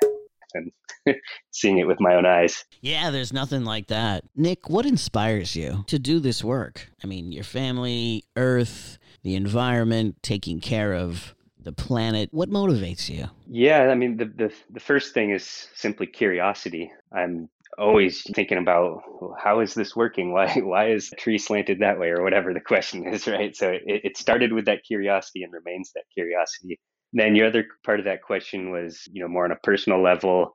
and 0.54 0.70
seeing 1.50 1.78
it 1.78 1.86
with 1.86 2.00
my 2.00 2.14
own 2.14 2.26
eyes. 2.26 2.64
Yeah, 2.80 3.10
there's 3.10 3.32
nothing 3.32 3.64
like 3.64 3.88
that. 3.88 4.24
Nick, 4.36 4.68
what 4.68 4.86
inspires 4.86 5.56
you 5.56 5.84
to 5.88 5.98
do 5.98 6.20
this 6.20 6.44
work? 6.44 6.90
I 7.02 7.06
mean, 7.06 7.32
your 7.32 7.44
family, 7.44 8.24
Earth, 8.36 8.98
the 9.22 9.34
environment, 9.34 10.16
taking 10.22 10.60
care 10.60 10.94
of 10.94 11.34
the 11.60 11.72
planet. 11.72 12.30
What 12.32 12.50
motivates 12.50 13.08
you? 13.08 13.26
Yeah, 13.46 13.88
I 13.90 13.94
mean, 13.94 14.16
the, 14.16 14.26
the, 14.26 14.52
the 14.70 14.80
first 14.80 15.12
thing 15.12 15.30
is 15.30 15.68
simply 15.74 16.06
curiosity. 16.06 16.92
I'm 17.12 17.48
always 17.78 18.22
thinking 18.34 18.58
about 18.58 19.02
how 19.38 19.60
is 19.60 19.74
this 19.74 19.94
working? 19.94 20.32
Why 20.38 20.52
why 20.60 20.90
is 20.90 21.10
the 21.10 21.16
tree 21.16 21.38
slanted 21.38 21.80
that 21.80 21.98
way 21.98 22.08
or 22.08 22.22
whatever 22.22 22.52
the 22.52 22.60
question 22.60 23.06
is, 23.06 23.26
right? 23.26 23.54
So 23.56 23.70
it, 23.70 23.82
it 24.04 24.16
started 24.16 24.52
with 24.52 24.66
that 24.66 24.84
curiosity 24.84 25.42
and 25.42 25.52
remains 25.52 25.92
that 25.94 26.04
curiosity. 26.14 26.78
Then 27.12 27.34
your 27.34 27.46
other 27.46 27.66
part 27.84 27.98
of 27.98 28.04
that 28.04 28.22
question 28.22 28.70
was, 28.70 29.08
you 29.10 29.22
know, 29.22 29.28
more 29.28 29.44
on 29.44 29.52
a 29.52 29.56
personal 29.62 30.02
level. 30.02 30.54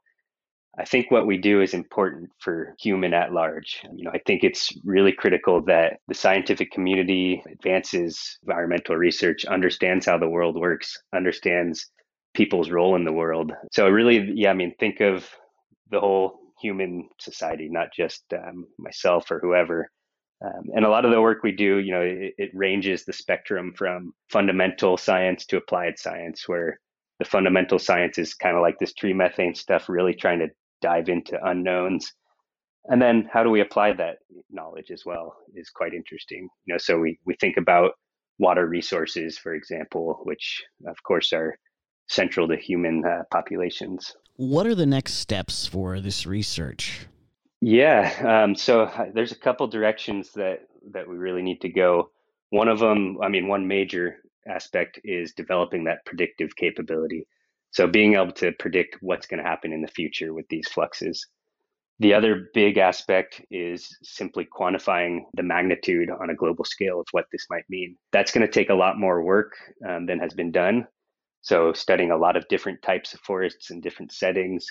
I 0.78 0.86
think 0.86 1.12
what 1.12 1.28
we 1.28 1.38
do 1.38 1.62
is 1.62 1.74
important 1.74 2.30
for 2.40 2.76
human 2.80 3.14
at 3.14 3.32
large. 3.32 3.82
You 3.96 4.06
know, 4.06 4.12
I 4.12 4.20
think 4.26 4.44
it's 4.44 4.72
really 4.84 5.12
critical 5.12 5.62
that 5.66 6.00
the 6.08 6.16
scientific 6.16 6.72
community 6.72 7.44
advances 7.52 8.40
environmental 8.44 8.96
research, 8.96 9.46
understands 9.46 10.06
how 10.06 10.18
the 10.18 10.30
world 10.30 10.56
works, 10.60 10.98
understands 11.16 11.92
people's 12.34 12.72
role 12.72 12.96
in 12.96 13.04
the 13.04 13.12
world. 13.14 13.52
So 13.72 13.88
really, 13.88 14.32
yeah, 14.34 14.50
I 14.50 14.54
mean, 14.54 14.74
think 14.80 15.00
of 15.00 15.30
the 15.92 16.00
whole 16.00 16.40
human 16.60 17.08
society, 17.20 17.70
not 17.70 17.94
just 17.96 18.24
um, 18.34 18.66
myself 18.80 19.30
or 19.30 19.40
whoever. 19.40 19.92
Um, 20.44 20.66
and 20.76 20.86
a 20.86 20.90
lot 20.90 21.06
of 21.06 21.12
the 21.12 21.22
work 21.22 21.42
we 21.42 21.54
do, 21.54 21.78
you 21.78 21.92
know, 21.92 22.02
it, 22.02 22.34
it 22.38 22.52
ranges 22.54 23.06
the 23.06 23.14
spectrum 23.14 23.74
from 23.78 24.14
fundamental 24.30 24.98
science 24.98 25.46
to 25.48 25.58
applied 25.58 25.98
science, 25.98 26.48
where 26.48 26.80
the 27.20 27.26
fundamental 27.26 27.80
science 27.80 28.18
is 28.18 28.34
kind 28.34 28.56
of 28.56 28.62
like 28.62 28.78
this 28.80 28.94
tree 28.94 29.14
methane 29.14 29.56
stuff, 29.56 29.88
really 29.88 30.14
trying 30.14 30.40
to 30.40 30.50
dive 30.82 31.08
into 31.08 31.40
unknowns. 31.46 32.12
And 32.86 33.02
then 33.02 33.30
how 33.32 33.44
do 33.44 33.50
we 33.50 33.62
apply 33.62 33.94
that 33.94 34.18
knowledge 34.50 34.92
as 34.92 35.04
well 35.06 35.36
is 35.56 35.70
quite 35.70 35.94
interesting. 35.94 36.50
You 36.66 36.74
know, 36.74 36.78
so 36.78 37.00
we, 37.00 37.18
we 37.26 37.36
think 37.36 37.56
about 37.56 37.94
water 38.40 38.68
resources, 38.68 39.38
for 39.38 39.54
example, 39.54 40.20
which 40.24 40.62
of 40.88 41.02
course 41.04 41.32
are 41.32 41.58
central 42.10 42.48
to 42.50 42.58
human 42.58 43.04
uh, 43.06 43.24
populations. 43.32 44.14
What 44.36 44.68
are 44.68 44.76
the 44.76 44.86
next 44.86 45.14
steps 45.14 45.66
for 45.68 46.02
this 46.02 46.26
research? 46.26 47.08
Yeah, 47.66 48.44
um, 48.44 48.56
so 48.56 48.82
uh, 48.82 49.06
there's 49.14 49.32
a 49.32 49.38
couple 49.40 49.66
directions 49.68 50.34
that 50.34 50.68
that 50.92 51.08
we 51.08 51.16
really 51.16 51.42
need 51.42 51.62
to 51.62 51.70
go. 51.70 52.12
One 52.50 52.68
of 52.68 52.80
them, 52.80 53.20
I 53.22 53.30
mean, 53.30 53.48
one 53.48 53.70
major 53.70 54.18
aspect 54.46 55.00
is 55.06 55.32
developing 55.32 55.86
that 55.86 56.06
predictive 56.06 56.58
capability. 56.58 57.26
So 57.72 57.88
being 57.88 58.16
able 58.16 58.34
to 58.34 58.52
predict 58.60 58.98
what's 59.00 59.28
going 59.28 59.42
to 59.42 59.50
happen 59.50 59.72
in 59.72 59.82
the 59.82 59.88
future 59.88 60.34
with 60.34 60.46
these 60.50 60.68
fluxes. 60.68 61.26
The 62.00 62.14
other 62.14 62.50
big 62.54 62.78
aspect 62.78 63.42
is 63.50 63.88
simply 64.04 64.46
quantifying 64.46 65.22
the 65.34 65.44
magnitude 65.44 66.10
on 66.10 66.32
a 66.32 66.36
global 66.36 66.66
scale 66.66 67.00
of 67.00 67.08
what 67.12 67.28
this 67.32 67.46
might 67.50 67.64
mean. 67.70 67.96
That's 68.12 68.34
going 68.34 68.46
to 68.46 68.52
take 68.52 68.72
a 68.72 68.76
lot 68.76 69.00
more 69.00 69.24
work 69.24 69.54
um, 69.88 70.06
than 70.06 70.20
has 70.20 70.34
been 70.34 70.52
done. 70.52 70.86
So, 71.40 71.72
studying 71.72 72.12
a 72.12 72.18
lot 72.18 72.36
of 72.36 72.46
different 72.50 72.82
types 72.82 73.14
of 73.14 73.22
forests 73.22 73.72
in 73.72 73.80
different 73.80 74.12
settings 74.12 74.68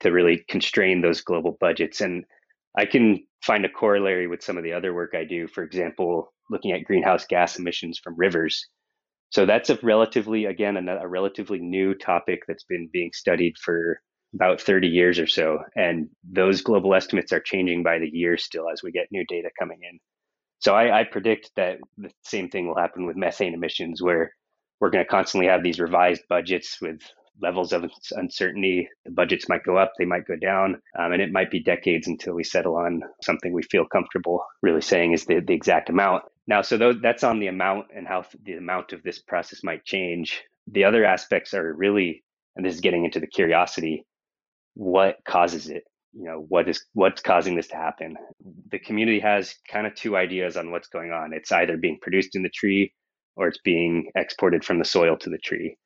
to 0.00 0.10
really 0.10 0.44
constrain 0.48 1.02
those 1.02 1.20
global 1.22 1.56
budgets. 1.60 2.00
And 2.00 2.24
I 2.76 2.86
can 2.86 3.24
find 3.42 3.64
a 3.64 3.68
corollary 3.68 4.26
with 4.26 4.42
some 4.42 4.58
of 4.58 4.64
the 4.64 4.72
other 4.72 4.94
work 4.94 5.14
I 5.14 5.24
do. 5.24 5.48
For 5.48 5.64
example, 5.64 6.32
looking 6.50 6.72
at 6.72 6.84
greenhouse 6.84 7.26
gas 7.26 7.58
emissions 7.58 7.98
from 8.02 8.16
rivers 8.16 8.66
so 9.30 9.46
that's 9.46 9.70
a 9.70 9.78
relatively, 9.82 10.46
again, 10.46 10.76
a, 10.88 10.96
a 10.96 11.08
relatively 11.08 11.58
new 11.58 11.94
topic 11.94 12.42
that's 12.48 12.64
been 12.64 12.88
being 12.92 13.10
studied 13.12 13.56
for 13.58 14.00
about 14.34 14.60
30 14.60 14.88
years 14.88 15.18
or 15.18 15.26
so. 15.26 15.58
And 15.76 16.08
those 16.24 16.62
global 16.62 16.94
estimates 16.94 17.32
are 17.32 17.40
changing 17.40 17.82
by 17.82 17.98
the 17.98 18.10
year 18.10 18.36
still 18.38 18.70
as 18.70 18.82
we 18.82 18.92
get 18.92 19.08
new 19.10 19.24
data 19.28 19.50
coming 19.58 19.78
in. 19.82 19.98
So 20.60 20.74
I, 20.74 21.00
I 21.00 21.04
predict 21.04 21.50
that 21.56 21.78
the 21.98 22.10
same 22.24 22.48
thing 22.48 22.66
will 22.66 22.76
happen 22.76 23.06
with 23.06 23.16
methane 23.16 23.54
emissions, 23.54 24.02
where 24.02 24.32
we're 24.80 24.90
going 24.90 25.04
to 25.04 25.10
constantly 25.10 25.48
have 25.48 25.62
these 25.62 25.80
revised 25.80 26.22
budgets 26.28 26.78
with 26.80 27.00
levels 27.40 27.72
of 27.72 27.90
uncertainty. 28.12 28.88
The 29.04 29.12
budgets 29.12 29.48
might 29.48 29.64
go 29.64 29.76
up, 29.76 29.92
they 29.98 30.04
might 30.04 30.26
go 30.26 30.36
down, 30.36 30.80
um, 30.98 31.12
and 31.12 31.22
it 31.22 31.32
might 31.32 31.50
be 31.50 31.62
decades 31.62 32.08
until 32.08 32.34
we 32.34 32.44
settle 32.44 32.76
on 32.76 33.02
something 33.22 33.52
we 33.52 33.62
feel 33.62 33.84
comfortable 33.86 34.44
really 34.62 34.80
saying 34.80 35.12
is 35.12 35.24
the, 35.26 35.40
the 35.40 35.54
exact 35.54 35.90
amount. 35.90 36.24
Now, 36.46 36.62
so 36.62 36.94
that's 36.94 37.24
on 37.24 37.40
the 37.40 37.48
amount 37.48 37.86
and 37.94 38.06
how 38.06 38.24
the 38.42 38.54
amount 38.54 38.92
of 38.92 39.02
this 39.02 39.20
process 39.20 39.62
might 39.62 39.84
change. 39.84 40.42
The 40.70 40.84
other 40.84 41.04
aspects 41.04 41.54
are 41.54 41.74
really, 41.74 42.24
and 42.56 42.64
this 42.64 42.74
is 42.74 42.80
getting 42.80 43.04
into 43.04 43.20
the 43.20 43.26
curiosity, 43.26 44.04
what 44.74 45.16
causes 45.26 45.68
it? 45.68 45.84
You 46.14 46.24
know, 46.24 46.46
what 46.48 46.68
is 46.68 46.84
what's 46.94 47.20
causing 47.20 47.54
this 47.54 47.68
to 47.68 47.76
happen? 47.76 48.16
The 48.70 48.78
community 48.78 49.20
has 49.20 49.54
kind 49.70 49.86
of 49.86 49.94
two 49.94 50.16
ideas 50.16 50.56
on 50.56 50.70
what's 50.70 50.88
going 50.88 51.12
on. 51.12 51.32
It's 51.34 51.52
either 51.52 51.76
being 51.76 51.98
produced 52.00 52.34
in 52.34 52.42
the 52.42 52.48
tree 52.48 52.94
or 53.36 53.48
it's 53.48 53.60
being 53.62 54.10
exported 54.16 54.64
from 54.64 54.78
the 54.78 54.84
soil 54.84 55.16
to 55.18 55.30
the 55.30 55.38
tree. 55.38 55.76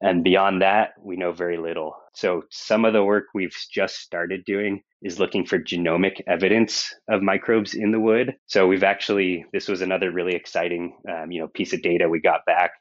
And 0.00 0.22
beyond 0.22 0.62
that, 0.62 0.90
we 1.02 1.16
know 1.16 1.32
very 1.32 1.58
little. 1.58 1.94
So 2.14 2.42
some 2.50 2.84
of 2.84 2.92
the 2.92 3.04
work 3.04 3.24
we've 3.34 3.56
just 3.72 3.96
started 3.96 4.44
doing 4.44 4.82
is 5.02 5.18
looking 5.18 5.44
for 5.44 5.58
genomic 5.58 6.20
evidence 6.26 6.94
of 7.08 7.22
microbes 7.22 7.74
in 7.74 7.90
the 7.90 8.00
wood. 8.00 8.34
So 8.46 8.66
we've 8.66 8.84
actually, 8.84 9.44
this 9.52 9.68
was 9.68 9.80
another 9.80 10.10
really 10.10 10.34
exciting, 10.34 10.96
um, 11.08 11.30
you 11.30 11.40
know, 11.40 11.48
piece 11.48 11.72
of 11.72 11.82
data 11.82 12.08
we 12.08 12.20
got 12.20 12.44
back 12.46 12.72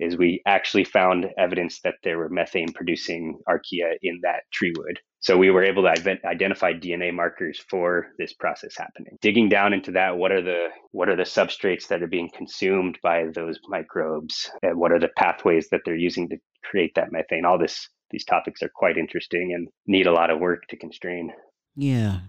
is 0.00 0.16
we 0.16 0.42
actually 0.46 0.84
found 0.84 1.26
evidence 1.38 1.80
that 1.84 1.96
there 2.02 2.18
were 2.18 2.28
methane 2.28 2.72
producing 2.72 3.38
archaea 3.48 3.94
in 4.02 4.20
that 4.22 4.42
tree 4.52 4.72
wood. 4.76 4.98
So 5.22 5.36
we 5.36 5.50
were 5.50 5.62
able 5.62 5.82
to 5.82 6.18
identify 6.26 6.72
DNA 6.72 7.12
markers 7.14 7.62
for 7.68 8.06
this 8.18 8.32
process 8.32 8.74
happening. 8.76 9.18
Digging 9.20 9.50
down 9.50 9.74
into 9.74 9.92
that, 9.92 10.16
what 10.16 10.32
are 10.32 10.40
the 10.40 10.68
what 10.92 11.10
are 11.10 11.16
the 11.16 11.24
substrates 11.24 11.88
that 11.88 12.02
are 12.02 12.06
being 12.06 12.30
consumed 12.34 12.98
by 13.02 13.26
those 13.34 13.58
microbes? 13.68 14.50
And 14.62 14.78
what 14.78 14.92
are 14.92 14.98
the 14.98 15.10
pathways 15.16 15.68
that 15.70 15.82
they're 15.84 15.94
using 15.94 16.28
to 16.30 16.38
create 16.64 16.92
that 16.94 17.12
methane? 17.12 17.44
All 17.44 17.58
this 17.58 17.88
these 18.10 18.24
topics 18.24 18.62
are 18.62 18.70
quite 18.74 18.96
interesting 18.96 19.52
and 19.54 19.68
need 19.86 20.06
a 20.06 20.12
lot 20.12 20.30
of 20.30 20.40
work 20.40 20.62
to 20.70 20.76
constrain. 20.76 21.32
Yeah. 21.76 22.20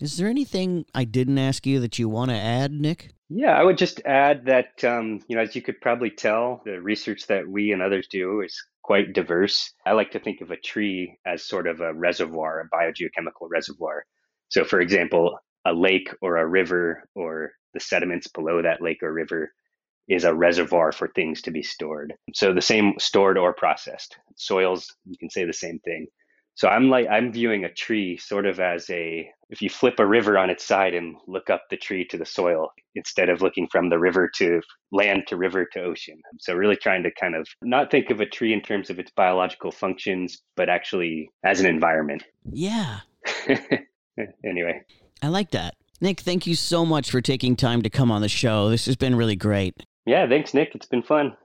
Is 0.00 0.16
there 0.16 0.28
anything 0.28 0.84
I 0.94 1.04
didn't 1.04 1.38
ask 1.38 1.66
you 1.66 1.80
that 1.80 1.98
you 1.98 2.08
want 2.08 2.30
to 2.30 2.36
add, 2.36 2.72
Nick? 2.72 3.10
Yeah, 3.30 3.52
I 3.52 3.62
would 3.62 3.76
just 3.78 4.00
add 4.06 4.46
that, 4.46 4.82
um, 4.84 5.20
you 5.28 5.36
know, 5.36 5.42
as 5.42 5.54
you 5.54 5.60
could 5.62 5.80
probably 5.80 6.10
tell, 6.10 6.62
the 6.64 6.80
research 6.80 7.26
that 7.26 7.46
we 7.46 7.72
and 7.72 7.82
others 7.82 8.08
do 8.08 8.40
is 8.40 8.62
quite 8.82 9.12
diverse. 9.12 9.72
I 9.84 9.92
like 9.92 10.12
to 10.12 10.18
think 10.18 10.40
of 10.40 10.50
a 10.50 10.56
tree 10.56 11.18
as 11.26 11.44
sort 11.44 11.66
of 11.66 11.80
a 11.80 11.92
reservoir, 11.92 12.60
a 12.60 12.68
biogeochemical 12.76 13.48
reservoir. 13.50 14.04
So, 14.48 14.64
for 14.64 14.80
example, 14.80 15.38
a 15.66 15.74
lake 15.74 16.08
or 16.22 16.38
a 16.38 16.46
river 16.46 17.06
or 17.14 17.52
the 17.74 17.80
sediments 17.80 18.28
below 18.28 18.62
that 18.62 18.80
lake 18.80 19.02
or 19.02 19.12
river 19.12 19.52
is 20.08 20.24
a 20.24 20.34
reservoir 20.34 20.92
for 20.92 21.08
things 21.08 21.42
to 21.42 21.50
be 21.50 21.62
stored. 21.62 22.14
So 22.34 22.54
the 22.54 22.62
same 22.62 22.94
stored 22.98 23.38
or 23.38 23.54
processed. 23.54 24.16
Soils, 24.36 24.94
you 25.06 25.18
can 25.18 25.30
say 25.30 25.44
the 25.44 25.52
same 25.52 25.80
thing. 25.80 26.06
So 26.58 26.66
I'm 26.66 26.90
like 26.90 27.06
I'm 27.08 27.32
viewing 27.32 27.64
a 27.64 27.72
tree 27.72 28.16
sort 28.16 28.44
of 28.44 28.58
as 28.58 28.90
a 28.90 29.30
if 29.48 29.62
you 29.62 29.70
flip 29.70 30.00
a 30.00 30.06
river 30.06 30.36
on 30.36 30.50
its 30.50 30.64
side 30.64 30.92
and 30.92 31.14
look 31.28 31.50
up 31.50 31.62
the 31.70 31.76
tree 31.76 32.04
to 32.06 32.18
the 32.18 32.26
soil 32.26 32.72
instead 32.96 33.28
of 33.28 33.40
looking 33.40 33.68
from 33.70 33.90
the 33.90 33.98
river 33.98 34.28
to 34.38 34.60
land 34.90 35.22
to 35.28 35.36
river 35.36 35.68
to 35.72 35.80
ocean. 35.80 36.20
So 36.40 36.54
really 36.54 36.74
trying 36.74 37.04
to 37.04 37.12
kind 37.12 37.36
of 37.36 37.46
not 37.62 37.92
think 37.92 38.10
of 38.10 38.20
a 38.20 38.26
tree 38.26 38.52
in 38.52 38.60
terms 38.60 38.90
of 38.90 38.98
its 38.98 39.12
biological 39.12 39.70
functions, 39.70 40.42
but 40.56 40.68
actually 40.68 41.30
as 41.44 41.60
an 41.60 41.66
environment. 41.66 42.24
Yeah. 42.50 43.00
anyway. 44.44 44.82
I 45.22 45.28
like 45.28 45.52
that. 45.52 45.76
Nick, 46.00 46.18
thank 46.18 46.44
you 46.44 46.56
so 46.56 46.84
much 46.84 47.12
for 47.12 47.20
taking 47.20 47.54
time 47.54 47.82
to 47.82 47.90
come 47.90 48.10
on 48.10 48.20
the 48.20 48.28
show. 48.28 48.68
This 48.68 48.86
has 48.86 48.96
been 48.96 49.14
really 49.14 49.36
great. 49.36 49.84
Yeah, 50.06 50.28
thanks, 50.28 50.52
Nick. 50.54 50.74
It's 50.74 50.86
been 50.86 51.04
fun. 51.04 51.36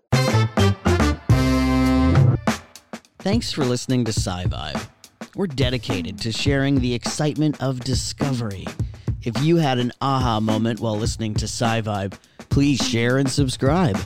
Thanks 3.19 3.51
for 3.51 3.63
listening 3.63 4.05
to 4.05 4.11
SciVibe. 4.11 4.89
We're 5.35 5.47
dedicated 5.47 6.19
to 6.19 6.31
sharing 6.31 6.79
the 6.79 6.93
excitement 6.93 7.61
of 7.61 7.79
discovery. 7.79 8.67
If 9.23 9.41
you 9.41 9.55
had 9.55 9.79
an 9.79 9.91
aha 9.99 10.39
moment 10.39 10.79
while 10.79 10.95
listening 10.95 11.33
to 11.35 11.45
SciVibe, 11.45 12.13
please 12.49 12.79
share 12.87 13.17
and 13.17 13.27
subscribe. 13.27 13.97